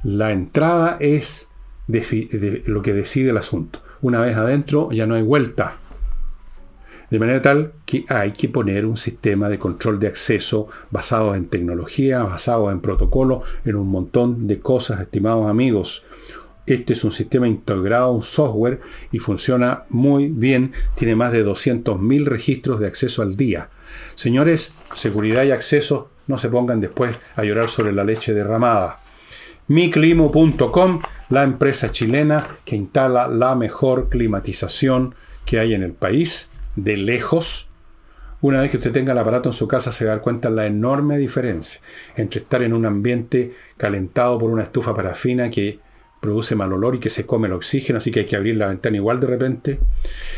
[0.03, 1.49] La entrada es
[1.89, 3.83] lo que decide el asunto.
[4.03, 5.79] Una vez adentro ya no hay vuelta.
[7.11, 11.47] De manera tal que hay que poner un sistema de control de acceso basado en
[11.47, 16.05] tecnología, basado en protocolo, en un montón de cosas, estimados amigos.
[16.67, 18.81] Este es un sistema integrado, un software,
[19.13, 20.73] y funciona muy bien.
[20.97, 23.71] Tiene más de 200.000 registros de acceso al día.
[24.17, 28.99] Señores, seguridad y acceso, no se pongan después a llorar sobre la leche derramada.
[29.69, 36.97] Miclimo.com, la empresa chilena que instala la mejor climatización que hay en el país, de
[36.97, 37.69] lejos.
[38.41, 40.51] Una vez que usted tenga el aparato en su casa se va a dar cuenta
[40.51, 41.81] de la enorme diferencia
[42.17, 45.81] entre estar en un ambiente calentado por una estufa parafina que
[46.21, 48.69] produce mal olor y que se come el oxígeno, así que hay que abrir la
[48.69, 49.81] ventana igual de repente.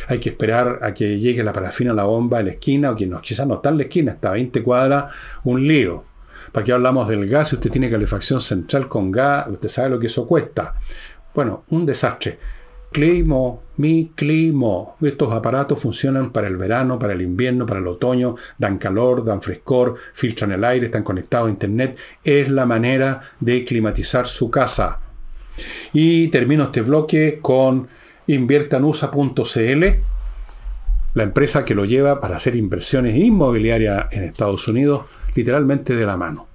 [0.09, 2.97] Hay que esperar a que llegue la parafina a la bomba en la esquina, o
[2.97, 5.07] que no, quizás no está en la esquina, está a 20 cuadras,
[5.45, 6.05] un lío.
[6.53, 7.51] ¿Para qué hablamos del gas?
[7.51, 10.75] Si usted tiene calefacción central con gas, usted sabe lo que eso cuesta.
[11.35, 12.39] Bueno, un desastre.
[12.91, 14.97] Climo, mi climo.
[15.03, 19.43] Estos aparatos funcionan para el verano, para el invierno, para el otoño, dan calor, dan
[19.43, 21.99] frescor, filtran el aire, están conectados a internet.
[22.25, 25.01] Es la manera de climatizar su casa.
[25.93, 27.89] Y termino este bloque con
[28.27, 29.85] inviertanusa.cl,
[31.15, 36.17] la empresa que lo lleva para hacer inversiones inmobiliarias en Estados Unidos, literalmente de la
[36.17, 36.49] mano.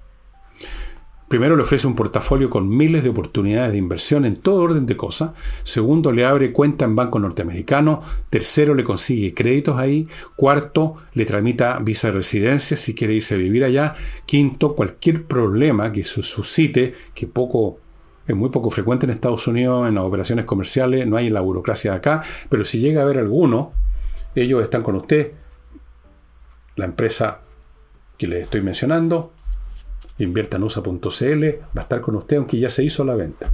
[1.33, 4.95] Primero le ofrece un portafolio con miles de oportunidades de inversión en todo orden de
[4.95, 5.31] cosas.
[5.63, 8.03] Segundo, le abre cuenta en banco norteamericano.
[8.29, 10.07] Tercero, le consigue créditos ahí.
[10.35, 13.95] Cuarto, le tramita visa de residencia si quiere irse a vivir allá.
[14.27, 17.79] Quinto, cualquier problema que suscite, que poco
[18.27, 21.91] es muy poco frecuente en Estados Unidos en las operaciones comerciales, no hay la burocracia
[21.91, 23.73] de acá, pero si llega a haber alguno,
[24.35, 25.33] ellos están con usted.
[26.75, 27.41] La empresa
[28.17, 29.33] que les estoy mencionando,
[30.17, 31.45] inviertanusa.cl,
[31.77, 33.49] va a estar con usted aunque ya se hizo la venta.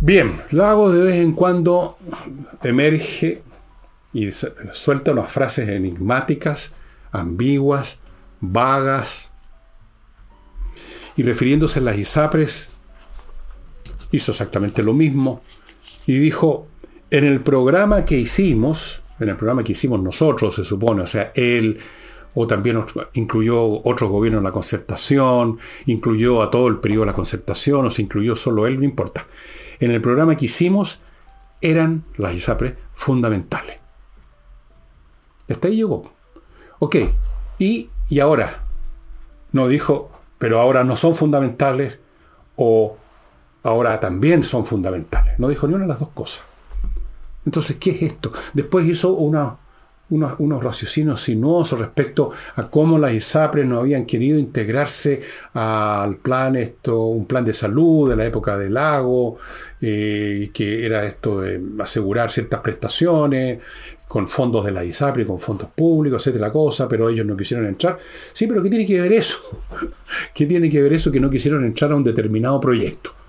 [0.00, 1.98] Bien, lo hago de vez en cuando,
[2.62, 3.42] emerge
[4.12, 6.72] y suelta unas frases enigmáticas,
[7.10, 7.98] ambiguas,
[8.40, 9.32] vagas,
[11.16, 12.68] y refiriéndose a las ISAPRES,
[14.16, 15.42] hizo exactamente lo mismo
[16.06, 16.66] y dijo,
[17.10, 21.32] en el programa que hicimos, en el programa que hicimos nosotros, se supone, o sea,
[21.34, 21.78] él,
[22.34, 27.12] o también incluyó otros gobiernos en la concertación, incluyó a todo el periodo de la
[27.14, 29.26] concertación, o se incluyó solo él, no importa.
[29.80, 30.98] En el programa que hicimos
[31.60, 33.78] eran las ISAPRES fundamentales.
[35.48, 36.12] Hasta ahí llegó.
[36.80, 36.96] Ok,
[37.58, 38.64] y, y ahora,
[39.52, 42.00] no dijo, pero ahora no son fundamentales,
[42.56, 42.96] o
[43.64, 45.38] ahora también son fundamentales.
[45.38, 46.42] No dijo ni una de las dos cosas.
[47.44, 48.30] Entonces, ¿qué es esto?
[48.52, 49.54] Después hizo unos,
[50.62, 55.22] raciocinios sinuosos respecto a cómo las ISAPRES no habían querido integrarse
[55.54, 59.38] al plan, esto, un plan de salud de la época del lago,
[59.80, 63.58] eh, que era esto de asegurar ciertas prestaciones
[64.06, 67.98] con fondos de la ISAPRE, con fondos públicos, etcétera, cosa, pero ellos no quisieron entrar.
[68.32, 69.38] Sí, pero ¿qué tiene que ver eso?
[70.34, 73.23] ¿Qué tiene que ver eso que no quisieron entrar a un determinado proyecto?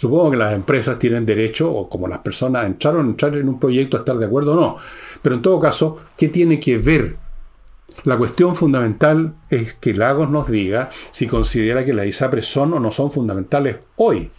[0.00, 3.98] Supongo que las empresas tienen derecho, o como las personas entraron, entrar en un proyecto,
[3.98, 4.76] a estar de acuerdo o no.
[5.20, 7.16] Pero en todo caso, ¿qué tiene que ver?
[8.04, 12.80] La cuestión fundamental es que Lagos nos diga si considera que las ISAPRES son o
[12.80, 14.30] no son fundamentales hoy.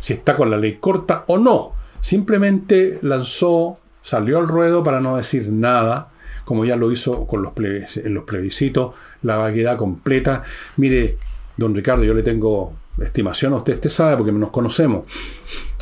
[0.00, 1.74] Si está con la ley corta o no.
[2.00, 6.10] Simplemente lanzó, salió al ruedo para no decir nada,
[6.44, 10.42] como ya lo hizo con los en los plebiscitos, la vaguedad completa.
[10.78, 11.16] Mire,
[11.56, 15.06] don Ricardo, yo le tengo estimación usted, usted sabe porque nos conocemos.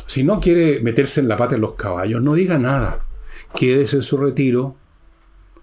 [0.07, 3.05] Si no quiere meterse en la pata de los caballos, no diga nada.
[3.55, 4.75] Quédese en su retiro,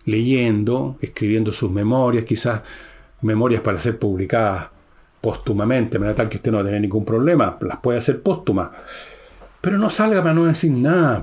[0.05, 2.63] leyendo, escribiendo sus memorias, quizás
[3.23, 4.69] memorias para ser publicadas
[5.21, 8.23] póstumamente, de manera tal que usted no va a tener ningún problema, las puede hacer
[8.23, 8.71] póstumas.
[9.61, 11.23] Pero no salga para no decir nada,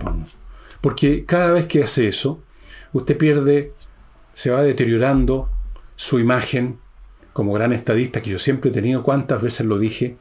[0.81, 2.43] porque cada vez que hace eso,
[2.93, 3.73] usted pierde,
[4.33, 5.49] se va deteriorando
[5.95, 6.79] su imagen
[7.37, 10.17] como gran estadista, que yo siempre he tenido, cuántas veces lo dije,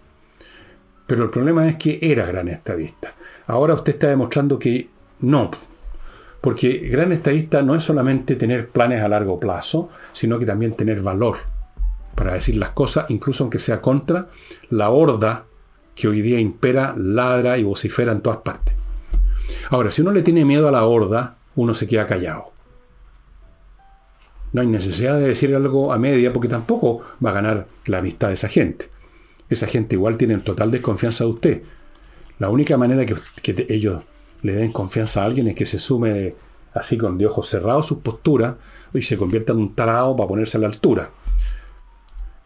[1.07, 3.14] pero el problema es que era gran estadista.
[3.46, 5.50] Ahora usted está demostrando que no,
[6.42, 11.00] porque gran estadista no es solamente tener planes a largo plazo, sino que también tener
[11.00, 11.38] valor
[12.14, 14.29] para decir las cosas, incluso aunque sea contra
[14.68, 15.46] la horda
[15.94, 18.74] que hoy día impera, ladra y vocifera en todas partes.
[19.70, 22.52] Ahora, si uno le tiene miedo a la horda, uno se queda callado.
[24.56, 28.28] No hay necesidad de decir algo a media porque tampoco va a ganar la amistad
[28.28, 28.88] de esa gente.
[29.50, 31.62] Esa gente igual tiene total desconfianza de usted.
[32.38, 34.04] La única manera que, ellos
[34.40, 36.34] le den confianza a alguien es que se sume
[36.72, 38.56] así con de ojos cerrados sus posturas
[38.94, 41.10] y se convierta en un tarado para ponerse a la altura.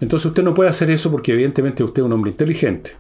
[0.01, 2.97] Entonces usted no puede hacer eso porque evidentemente usted es un hombre inteligente.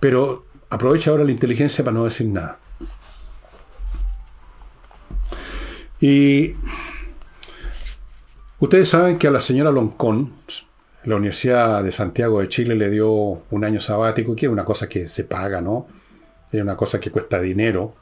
[0.00, 2.60] Pero aprovecha ahora la inteligencia para no decir nada.
[6.00, 6.54] Y
[8.60, 10.34] Ustedes saben que a la señora Loncón,
[11.04, 14.86] la Universidad de Santiago de Chile le dio un año sabático, que es una cosa
[14.86, 15.86] que se paga, ¿no?
[16.52, 17.94] Es una cosa que cuesta dinero.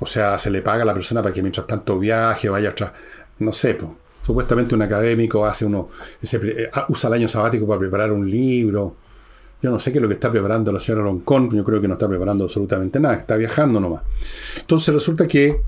[0.00, 2.90] O sea, se le paga a la persona para que mientras tanto viaje, vaya atrás.
[3.38, 5.90] No sé, pues, supuestamente un académico hace uno,
[6.20, 8.96] eh, usa el año sabático para preparar un libro.
[9.62, 11.86] Yo no sé qué es lo que está preparando la señora Loncón, yo creo que
[11.86, 14.02] no está preparando absolutamente nada, está viajando nomás.
[14.58, 15.60] Entonces resulta que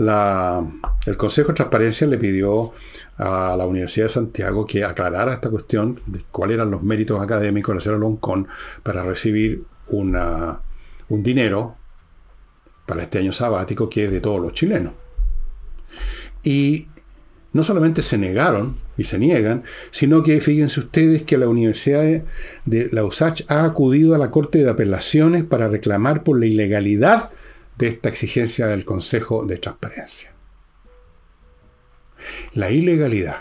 [0.00, 2.72] el Consejo de Transparencia le pidió
[3.18, 7.72] a la Universidad de Santiago que aclarara esta cuestión de cuáles eran los méritos académicos
[7.72, 8.48] de la señora Loncón
[8.82, 10.60] para recibir una,
[11.08, 11.76] un dinero
[12.86, 14.94] para este año sabático que es de todos los chilenos.
[16.42, 16.88] Y
[17.52, 22.22] no solamente se negaron y se niegan, sino que fíjense ustedes que la Universidad
[22.64, 27.30] de la USACH ha acudido a la Corte de Apelaciones para reclamar por la ilegalidad
[27.80, 30.34] de esta exigencia del Consejo de Transparencia.
[32.52, 33.38] La ilegalidad.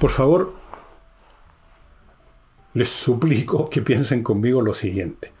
[0.00, 0.52] Por favor,
[2.74, 5.32] les suplico que piensen conmigo lo siguiente.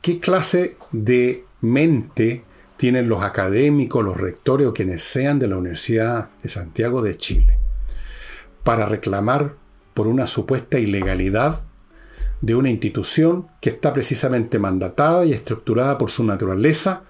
[0.00, 2.44] ¿Qué clase de mente
[2.76, 7.58] tienen los académicos, los rectores o quienes sean de la Universidad de Santiago de Chile
[8.62, 9.56] para reclamar
[9.92, 11.62] por una supuesta ilegalidad
[12.40, 17.02] de una institución que está precisamente mandatada y estructurada por su naturaleza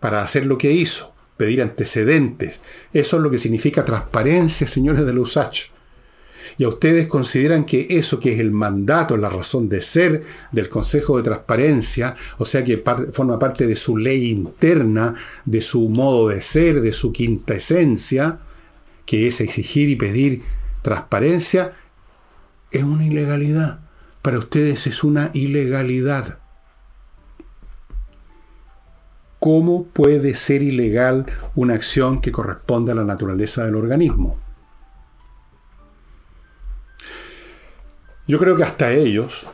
[0.00, 2.60] para hacer lo que hizo, pedir antecedentes.
[2.92, 5.70] Eso es lo que significa transparencia, señores de la USACH
[6.58, 10.68] y a ustedes consideran que eso que es el mandato, la razón de ser del
[10.68, 12.82] Consejo de Transparencia, o sea que
[13.12, 18.40] forma parte de su ley interna, de su modo de ser, de su quinta esencia,
[19.06, 20.42] que es exigir y pedir
[20.82, 21.72] transparencia,
[22.72, 23.80] es una ilegalidad.
[24.20, 26.40] Para ustedes es una ilegalidad.
[29.38, 34.38] ¿Cómo puede ser ilegal una acción que corresponde a la naturaleza del organismo?
[38.26, 39.46] Yo creo que hasta ellos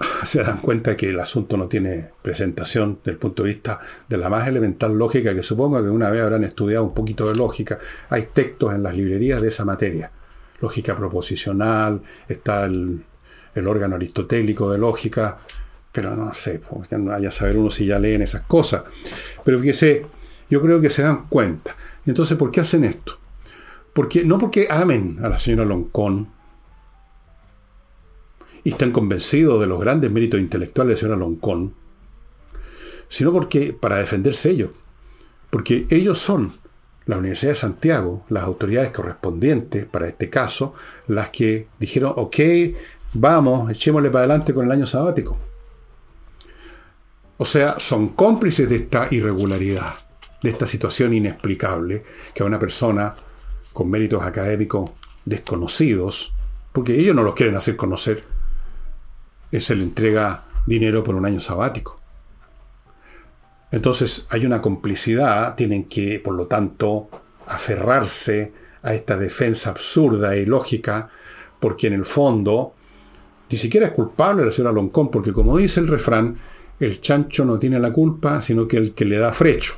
[0.24, 4.16] se dan cuenta que el asunto no tiene presentación desde el punto de vista de
[4.16, 7.78] la más elemental lógica, que supongo que una vez habrán estudiado un poquito de lógica.
[8.08, 10.10] Hay textos en las librerías de esa materia.
[10.60, 13.04] Lógica proposicional, está el,
[13.66, 15.38] órgano aristotélico de lógica,
[15.92, 18.84] pero no sé, porque no vaya a saber uno si ya leen esas cosas.
[19.44, 20.06] Pero fíjese,
[20.48, 21.74] yo creo que se dan cuenta.
[22.06, 23.18] Entonces, ¿por qué hacen esto?
[23.92, 26.28] Porque, no porque amen a la señora Loncón,
[28.62, 31.74] y están convencidos de los grandes méritos intelectuales de señora Loncón,
[33.08, 34.70] sino porque para defenderse ellos,
[35.50, 36.52] porque ellos son
[37.06, 40.74] la Universidad de Santiago, las autoridades correspondientes para este caso,
[41.08, 42.36] las que dijeron, ok,
[43.14, 45.49] vamos, echémosle para adelante con el año sabático.
[47.42, 49.94] O sea, son cómplices de esta irregularidad,
[50.42, 53.14] de esta situación inexplicable que a una persona
[53.72, 54.90] con méritos académicos
[55.24, 56.34] desconocidos,
[56.70, 58.22] porque ellos no los quieren hacer conocer,
[59.58, 61.98] se le entrega dinero por un año sabático.
[63.70, 67.08] Entonces hay una complicidad, tienen que, por lo tanto,
[67.46, 71.08] aferrarse a esta defensa absurda y lógica,
[71.58, 72.74] porque en el fondo
[73.48, 76.36] ni siquiera es culpable la señora Loncón, porque como dice el refrán,
[76.80, 79.74] el chancho no tiene la culpa, sino que el que le da frecho.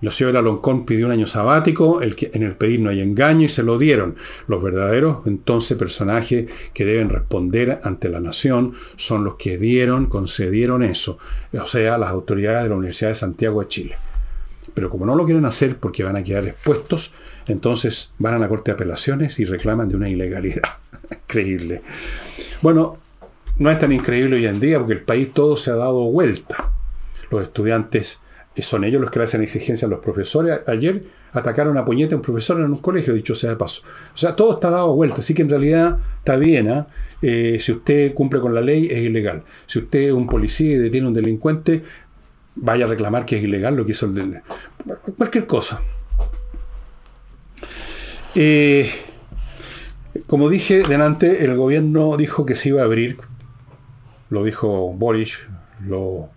[0.00, 3.64] La señora Loncón pidió un año sabático, en el pedir no hay engaño y se
[3.64, 4.14] lo dieron.
[4.46, 10.84] Los verdaderos, entonces, personajes que deben responder ante la nación son los que dieron, concedieron
[10.84, 11.18] eso,
[11.52, 13.96] o sea, las autoridades de la Universidad de Santiago de Chile.
[14.72, 17.12] Pero como no lo quieren hacer porque van a quedar expuestos,
[17.48, 20.62] entonces van a la Corte de Apelaciones y reclaman de una ilegalidad.
[21.10, 21.82] Increíble.
[22.62, 22.98] Bueno,
[23.58, 26.72] no es tan increíble hoy en día porque el país todo se ha dado vuelta.
[27.30, 28.20] Los estudiantes
[28.62, 30.60] son ellos los que le hacen exigencia a los profesores.
[30.66, 33.82] Ayer atacaron a puñete a un profesor en un colegio, dicho sea de paso.
[34.14, 36.70] O sea, todo está dado vuelta, así que en realidad está bien.
[36.70, 36.86] ¿ah?
[37.22, 39.44] Eh, si usted cumple con la ley, es ilegal.
[39.66, 41.82] Si usted es un policía y detiene a un delincuente,
[42.56, 44.48] vaya a reclamar que es ilegal lo que hizo el delincuente.
[45.16, 45.82] Cualquier cosa.
[48.34, 48.90] Eh,
[50.26, 53.18] como dije delante, el gobierno dijo que se iba a abrir.
[54.30, 55.38] Lo dijo Boris,
[55.86, 56.28] lo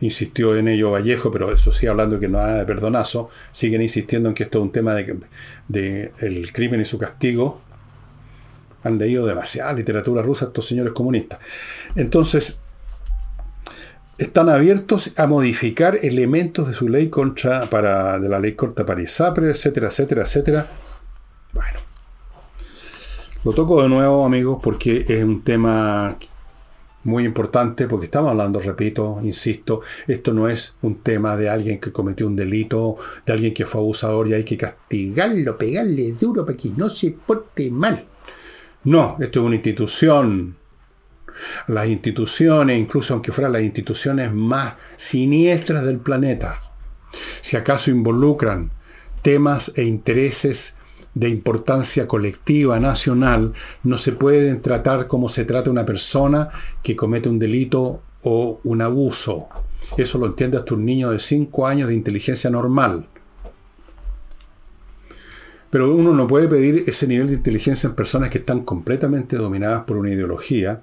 [0.00, 4.28] insistió en ello Vallejo, pero eso sí, hablando que no hay de perdonazo, siguen insistiendo
[4.28, 5.20] en que esto es un tema de,
[5.68, 7.60] de el crimen y su castigo.
[8.82, 11.38] Han leído demasiada literatura rusa estos señores comunistas.
[11.96, 12.58] Entonces,
[14.20, 19.00] están abiertos a modificar elementos de su ley contra, para, de la ley corta para
[19.00, 20.66] ISAPRE, etcétera, etcétera, etcétera.
[21.52, 21.78] Bueno.
[23.44, 26.18] Lo toco de nuevo, amigos, porque es un tema
[27.04, 31.92] muy importante porque estamos hablando, repito, insisto, esto no es un tema de alguien que
[31.92, 36.56] cometió un delito, de alguien que fue abusador y hay que castigarlo, pegarle duro para
[36.56, 38.04] que no se porte mal.
[38.84, 40.56] No, esto es una institución.
[41.68, 46.58] Las instituciones, incluso aunque fueran las instituciones más siniestras del planeta,
[47.40, 48.70] si acaso involucran
[49.22, 50.74] temas e intereses
[51.14, 53.52] de importancia colectiva, nacional,
[53.82, 56.50] no se pueden tratar como se trata una persona
[56.82, 59.48] que comete un delito o un abuso.
[59.96, 63.06] Eso lo entiende hasta un niño de 5 años de inteligencia normal.
[65.70, 69.84] Pero uno no puede pedir ese nivel de inteligencia en personas que están completamente dominadas
[69.84, 70.82] por una ideología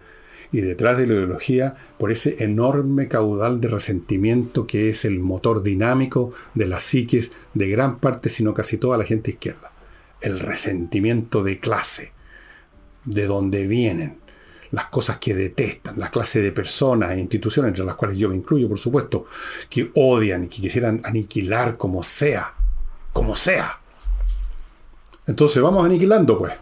[0.52, 5.62] y detrás de la ideología por ese enorme caudal de resentimiento que es el motor
[5.62, 9.72] dinámico de las psiques de gran parte, si no casi toda la gente izquierda.
[10.22, 12.12] El resentimiento de clase,
[13.06, 14.18] de donde vienen,
[14.72, 18.36] las cosas que detestan, la clase de personas e instituciones, entre las cuales yo me
[18.36, 19.26] incluyo, por supuesto,
[19.70, 22.54] que odian y que quisieran aniquilar como sea,
[23.14, 23.80] como sea.
[25.26, 26.54] Entonces vamos aniquilando, pues.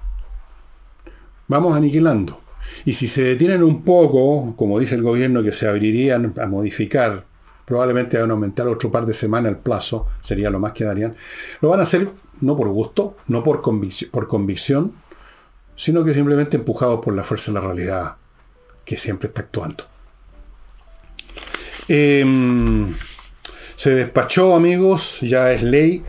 [1.47, 2.41] Vamos aniquilando.
[2.83, 7.25] Y si se detienen un poco, como dice el gobierno, que se abrirían a modificar,
[7.65, 11.15] probablemente van a aumentar otro par de semanas el plazo, sería lo más que darían,
[11.61, 12.09] lo van a hacer
[12.41, 13.61] no por gusto, no por,
[14.11, 14.93] por convicción,
[15.75, 18.15] sino que simplemente empujados por la fuerza de la realidad
[18.85, 19.85] que siempre está actuando.
[21.87, 22.93] Em,
[23.75, 26.03] se despachó, amigos, ya es ley,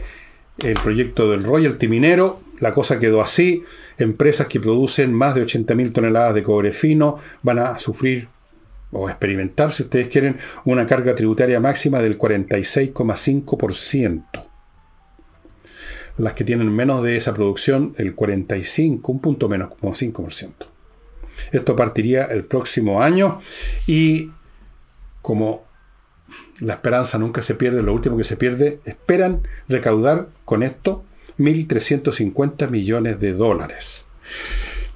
[0.63, 3.63] el proyecto del royalty minero, la cosa quedó así,
[3.99, 8.29] empresas que producen más de 80.000 toneladas de cobre fino van a sufrir
[8.93, 14.56] o experimentar, si ustedes quieren, una carga tributaria máxima del 46,5%
[16.17, 20.53] las que tienen menos de esa producción, el 45, un punto menos, como 5%.
[21.53, 23.41] Esto partiría el próximo año
[23.87, 24.31] y
[25.23, 25.65] como
[26.61, 31.05] la esperanza nunca se pierde, lo último que se pierde, esperan recaudar con esto
[31.39, 34.07] 1.350 millones de dólares.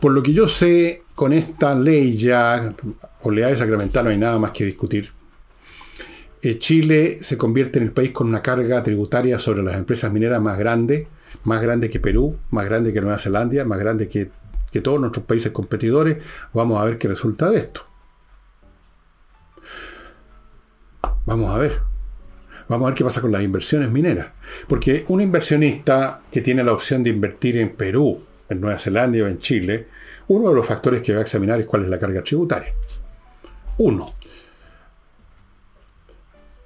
[0.01, 2.71] Por lo que yo sé, con esta ley ya,
[3.21, 5.11] oleada sacramental, no hay nada más que discutir.
[6.43, 10.41] Eh, Chile se convierte en el país con una carga tributaria sobre las empresas mineras
[10.41, 11.07] más grande,
[11.45, 14.31] más grande que Perú, más grande que Nueva Zelanda, más grande que,
[14.73, 16.19] que todos nuestros países competidores.
[16.55, 17.87] Vamos a ver qué resulta de esto.
[21.27, 21.81] Vamos a ver.
[22.69, 24.29] Vamos a ver qué pasa con las inversiones mineras.
[24.67, 29.27] Porque un inversionista que tiene la opción de invertir en Perú, en Nueva Zelanda o
[29.27, 29.89] en Chile,
[30.29, 32.73] uno de los factores que va a examinar es cuál es la carga tributaria.
[33.79, 34.07] Uno.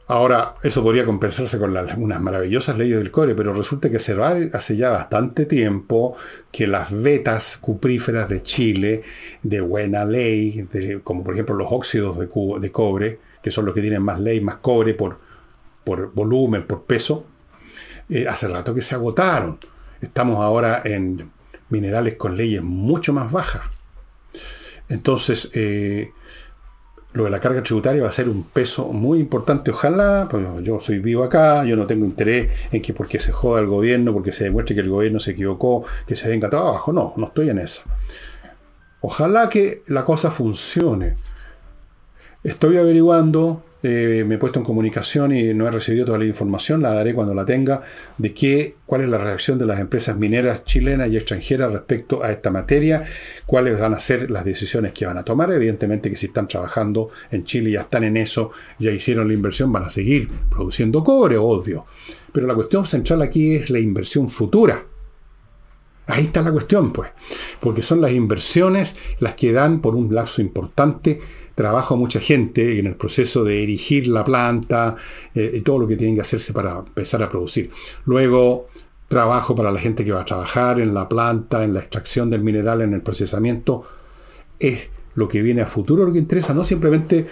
[0.06, 4.36] Ahora, eso podría compensarse con unas maravillosas leyes del core, pero resulta que se va
[4.52, 6.14] hace ya bastante tiempo
[6.52, 9.02] que las vetas cupríferas de Chile,
[9.42, 10.68] de buena ley,
[11.02, 12.28] como por ejemplo los óxidos de,
[12.70, 15.18] cobre, que son los que tienen más ley, más cobre por,
[15.84, 17.24] por volumen, por peso,
[18.10, 19.58] eh, hace rato que se agotaron.
[20.02, 21.30] Estamos ahora en
[21.70, 23.62] minerales con leyes mucho más bajas.
[24.90, 26.12] Entonces, eh,
[27.14, 29.70] lo de la carga tributaria va a ser un peso muy importante.
[29.70, 33.60] Ojalá, pues yo soy vivo acá, yo no tengo interés en que porque se joda
[33.60, 36.92] el gobierno, porque se demuestre que el gobierno se equivocó, que se venga todo abajo.
[36.92, 37.82] No, no estoy en eso.
[39.00, 41.14] Ojalá que la cosa funcione.
[42.42, 46.80] Estoy averiguando eh, me he puesto en comunicación y no he recibido toda la información,
[46.80, 47.82] la daré cuando la tenga,
[48.16, 52.30] de qué, cuál es la reacción de las empresas mineras chilenas y extranjeras respecto a
[52.30, 53.04] esta materia,
[53.44, 55.52] cuáles van a ser las decisiones que van a tomar.
[55.52, 59.70] Evidentemente que si están trabajando en Chile, ya están en eso, ya hicieron la inversión,
[59.70, 61.84] van a seguir produciendo cobre, odio.
[62.32, 64.82] Pero la cuestión central aquí es la inversión futura.
[66.06, 67.10] Ahí está la cuestión, pues,
[67.60, 71.20] porque son las inversiones las que dan por un lapso importante
[71.54, 74.96] trabajo a mucha gente en el proceso de erigir la planta
[75.34, 77.70] eh, y todo lo que tienen que hacerse para empezar a producir.
[78.06, 78.68] Luego,
[79.08, 82.42] trabajo para la gente que va a trabajar en la planta, en la extracción del
[82.42, 83.84] mineral, en el procesamiento.
[84.58, 87.26] Es lo que viene a futuro lo que interesa, no simplemente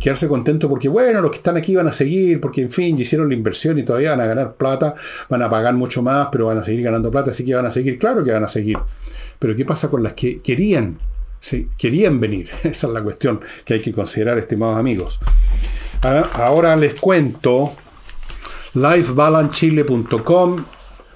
[0.00, 3.28] quedarse contento porque, bueno, los que están aquí van a seguir, porque, en fin, hicieron
[3.28, 4.94] la inversión y todavía van a ganar plata,
[5.30, 7.70] van a pagar mucho más, pero van a seguir ganando plata, así que van a
[7.70, 8.78] seguir, claro que van a seguir.
[9.38, 10.98] Pero ¿qué pasa con las que querían
[11.40, 12.48] Sí, querían venir.
[12.64, 15.18] Esa es la cuestión que hay que considerar, estimados amigos.
[16.34, 17.72] Ahora les cuento
[18.74, 20.56] lifebalancechile.com,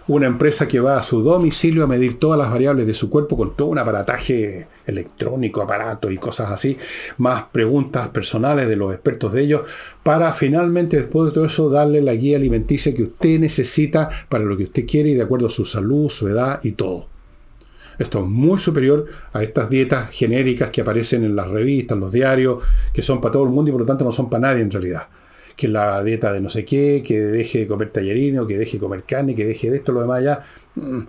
[0.08, 3.36] una empresa que va a su domicilio a medir todas las variables de su cuerpo
[3.36, 6.76] con todo un aparataje electrónico, aparato y cosas así,
[7.18, 9.62] más preguntas personales de los expertos de ellos,
[10.02, 14.56] para finalmente después de todo eso darle la guía alimenticia que usted necesita para lo
[14.56, 17.11] que usted quiere y de acuerdo a su salud, su edad y todo.
[17.98, 22.12] Esto es muy superior a estas dietas genéricas que aparecen en las revistas, en los
[22.12, 22.62] diarios,
[22.92, 24.70] que son para todo el mundo y por lo tanto no son para nadie en
[24.70, 25.08] realidad.
[25.56, 28.80] Que la dieta de no sé qué, que deje de comer tallarino, que deje de
[28.80, 30.44] comer carne, que deje de esto, lo demás ya.
[30.74, 31.02] Mm.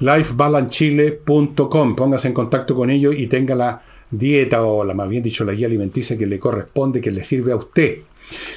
[0.00, 5.44] lifebalancechile.com Póngase en contacto con ellos y tenga la dieta o la más bien dicho
[5.44, 7.98] la guía alimenticia que le corresponde, que le sirve a usted.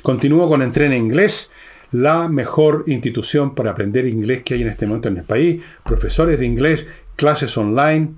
[0.03, 1.49] Continúo con Entrena Inglés
[1.91, 6.39] la mejor institución para aprender inglés que hay en este momento en el país, profesores
[6.39, 6.87] de inglés,
[7.19, 8.15] clases online.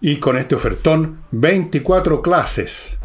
[0.00, 2.98] Y con este ofertón, 24 clases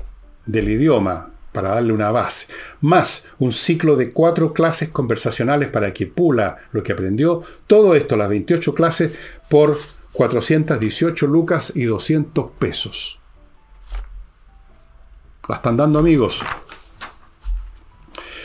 [0.45, 2.45] del idioma para darle una base,
[2.82, 8.16] más un ciclo de cuatro clases conversacionales para que pula lo que aprendió, todo esto,
[8.16, 9.14] las 28 clases,
[9.50, 9.80] por
[10.14, 13.20] 418 lucas y 200 pesos.
[15.50, 16.43] La están dando amigos.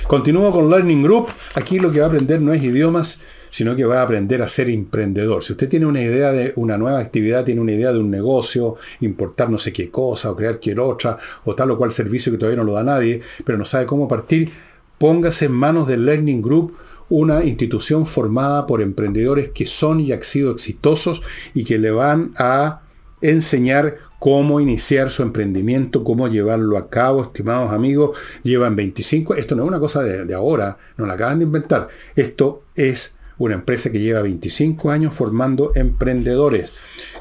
[0.07, 1.29] Continúo con Learning Group.
[1.55, 3.21] Aquí lo que va a aprender no es idiomas,
[3.53, 5.45] sino que va a aprender a ser emprendedor.
[5.45, 8.77] Si usted tiene una idea de una nueva actividad, tiene una idea de un negocio,
[9.01, 12.39] importar no sé qué cosa, o crear cualquier otra, o tal o cual servicio que
[12.39, 14.51] todavía no lo da nadie, pero no sabe cómo partir,
[14.99, 16.77] póngase en manos del Learning Group
[17.11, 21.21] una institución formada por emprendedores que son y han sido exitosos
[21.53, 22.81] y que le van a
[23.21, 28.17] enseñar cómo iniciar su emprendimiento, cómo llevarlo a cabo, estimados amigos.
[28.45, 31.89] Llevan 25, esto no es una cosa de, ahora, no la acaban de inventar.
[32.17, 36.73] Esto es una empresa que lleva 25 años formando emprendedores.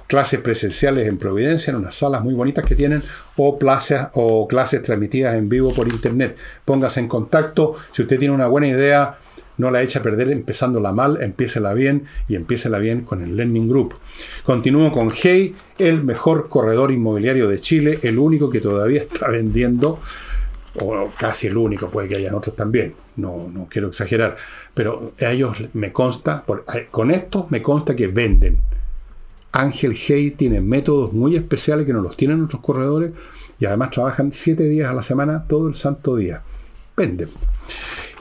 [0.08, 3.02] Clases presenciales en Providencia, en unas salas muy bonitas que tienen,
[3.38, 6.36] o, clases, o clases transmitidas en vivo por internet.
[6.66, 7.76] Póngase en contacto.
[7.94, 9.18] Si usted tiene una buena idea,
[9.58, 13.68] no la eche a perder empezándola mal, empiécela bien y empiécela bien con el Learning
[13.68, 13.96] Group.
[14.44, 20.00] Continúo con Hey, el mejor corredor inmobiliario de Chile, el único que todavía está vendiendo,
[20.80, 24.38] o casi el único, puede que hayan otros también, no, no quiero exagerar,
[24.74, 26.43] pero ellos me consta,
[26.91, 28.62] con esto me consta que venden.
[29.51, 33.12] Ángel Hey tiene métodos muy especiales que no los tienen otros corredores
[33.59, 36.41] y además trabajan siete días a la semana, todo el santo día.
[36.95, 37.30] Venden.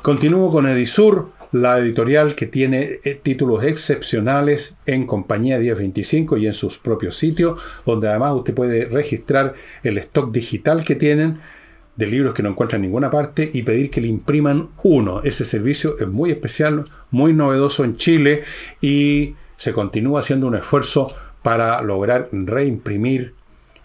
[0.03, 6.55] Continúo con Edisur, la editorial que tiene eh, títulos excepcionales en Compañía 1025 y en
[6.55, 11.39] sus propios sitios, donde además usted puede registrar el stock digital que tienen
[11.97, 15.23] de libros que no encuentran en ninguna parte y pedir que le impriman uno.
[15.23, 18.45] Ese servicio es muy especial, muy novedoso en Chile
[18.81, 23.35] y se continúa haciendo un esfuerzo para lograr reimprimir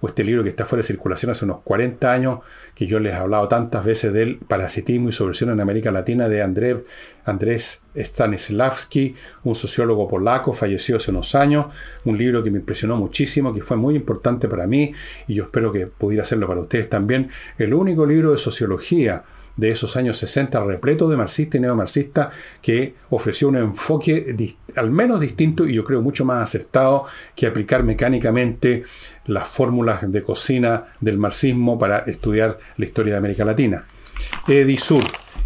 [0.08, 2.40] este libro que está fuera de circulación hace unos 40 años,
[2.74, 6.42] que yo les he hablado tantas veces del parasitismo y subversión en América Latina de
[6.42, 11.68] Andrés Stanislavski, un sociólogo polaco, falleció hace unos años,
[12.04, 14.94] un libro que me impresionó muchísimo, que fue muy importante para mí
[15.28, 19.24] y yo espero que pudiera hacerlo para ustedes también, el único libro de sociología
[19.58, 22.30] de esos años 60, repleto de marxistas y neomarxistas,
[22.62, 24.36] que ofreció un enfoque
[24.76, 28.84] al menos distinto y yo creo mucho más acertado que aplicar mecánicamente
[29.26, 33.86] las fórmulas de cocina del marxismo para estudiar la historia de América Latina.
[34.48, 35.04] Edisur,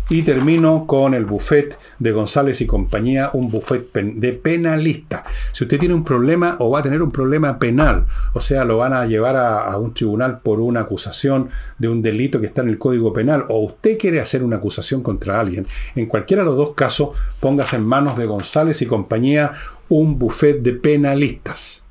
[0.09, 5.23] y termino con el buffet de González y compañía, un buffet de penalista.
[5.51, 8.77] Si usted tiene un problema o va a tener un problema penal, o sea, lo
[8.77, 12.69] van a llevar a, un tribunal por una acusación de un delito que está en
[12.69, 16.57] el Código Penal, o usted quiere hacer una acusación contra alguien, en cualquiera de los
[16.57, 19.53] dos casos, póngase en manos de González y compañía
[19.89, 21.83] un buffet de penalistas.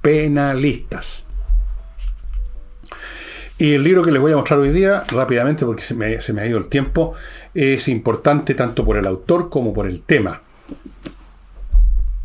[0.00, 1.24] Penalistas.
[3.60, 6.32] Y el libro que les voy a mostrar hoy día, rápidamente porque se me, se
[6.32, 7.12] me ha ido el tiempo,
[7.54, 10.42] es importante tanto por el autor como por el tema.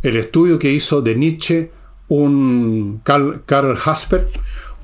[0.01, 1.71] El estudio que hizo de Nietzsche
[2.07, 4.27] un Karl, Hasper,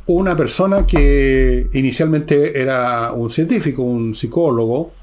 [0.07, 4.93] una persona que inicialmente era un científico, un psicólogo,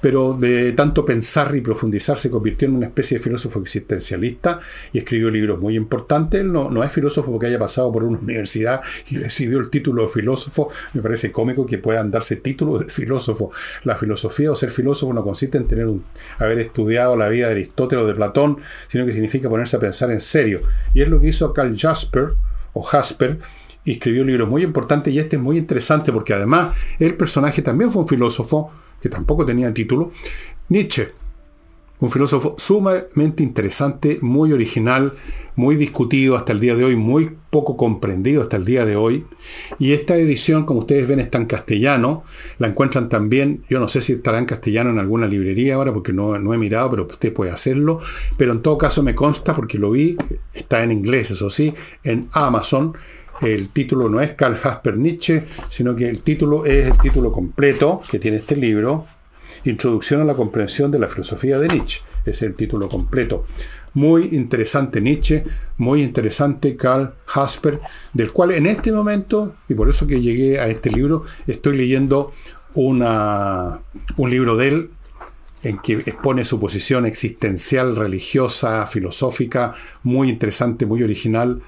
[0.00, 4.60] pero de tanto pensar y profundizar se convirtió en una especie de filósofo existencialista
[4.92, 6.40] y escribió libros muy importantes.
[6.40, 8.80] Él no, no es filósofo porque haya pasado por una universidad
[9.10, 10.70] y recibió el título de filósofo.
[10.94, 13.50] Me parece cómico que puedan darse título de filósofo.
[13.84, 16.04] La filosofía o ser filósofo no consiste en tener un,
[16.38, 20.10] haber estudiado la vida de Aristóteles o de Platón, sino que significa ponerse a pensar
[20.10, 20.60] en serio.
[20.94, 22.34] Y es lo que hizo Carl Jasper
[22.72, 23.38] o Jasper,
[23.92, 27.90] escribió un libro muy importante y este es muy interesante porque además el personaje también
[27.90, 28.70] fue un filósofo
[29.00, 30.12] que tampoco tenía título,
[30.68, 31.12] Nietzsche,
[32.00, 35.14] un filósofo sumamente interesante, muy original,
[35.56, 39.26] muy discutido hasta el día de hoy, muy poco comprendido hasta el día de hoy.
[39.80, 42.22] Y esta edición, como ustedes ven, está en castellano.
[42.58, 46.12] La encuentran también, yo no sé si estará en castellano en alguna librería ahora, porque
[46.12, 47.98] no, no he mirado, pero usted puede hacerlo.
[48.36, 50.16] Pero en todo caso me consta, porque lo vi,
[50.54, 51.74] está en inglés, eso sí,
[52.04, 52.92] en Amazon.
[53.40, 58.02] El título no es Karl Jasper Nietzsche, sino que el título es el título completo
[58.10, 59.06] que tiene este libro,
[59.64, 62.00] Introducción a la comprensión de la filosofía de Nietzsche.
[62.24, 63.44] Es el título completo.
[63.94, 65.44] Muy interesante Nietzsche,
[65.78, 67.80] muy interesante Karl Jasper,
[68.12, 72.32] del cual en este momento, y por eso que llegué a este libro, estoy leyendo
[72.74, 73.80] una,
[74.16, 74.90] un libro de él
[75.62, 81.62] en que expone su posición existencial, religiosa, filosófica, muy interesante, muy original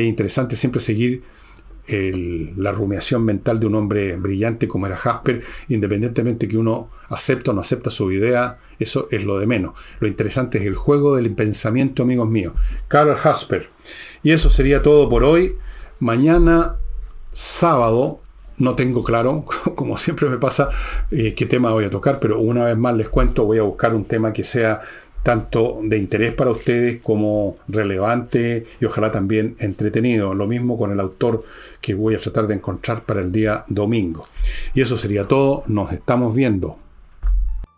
[0.00, 1.22] es interesante siempre seguir
[1.86, 7.54] la rumiación mental de un hombre brillante como era Jasper, independientemente que uno acepta o
[7.54, 9.74] no acepta su idea, eso es lo de menos.
[10.00, 12.54] Lo interesante es el juego del pensamiento, amigos míos.
[12.88, 13.68] Karl Jasper.
[14.22, 15.56] Y eso sería todo por hoy.
[16.00, 16.76] Mañana,
[17.30, 18.20] sábado,
[18.56, 20.70] no tengo claro, como siempre me pasa,
[21.10, 23.94] eh, qué tema voy a tocar, pero una vez más les cuento, voy a buscar
[23.94, 24.80] un tema que sea
[25.24, 30.34] tanto de interés para ustedes como relevante y ojalá también entretenido.
[30.34, 31.42] Lo mismo con el autor
[31.80, 34.24] que voy a tratar de encontrar para el día domingo.
[34.74, 35.64] Y eso sería todo.
[35.66, 36.83] Nos estamos viendo.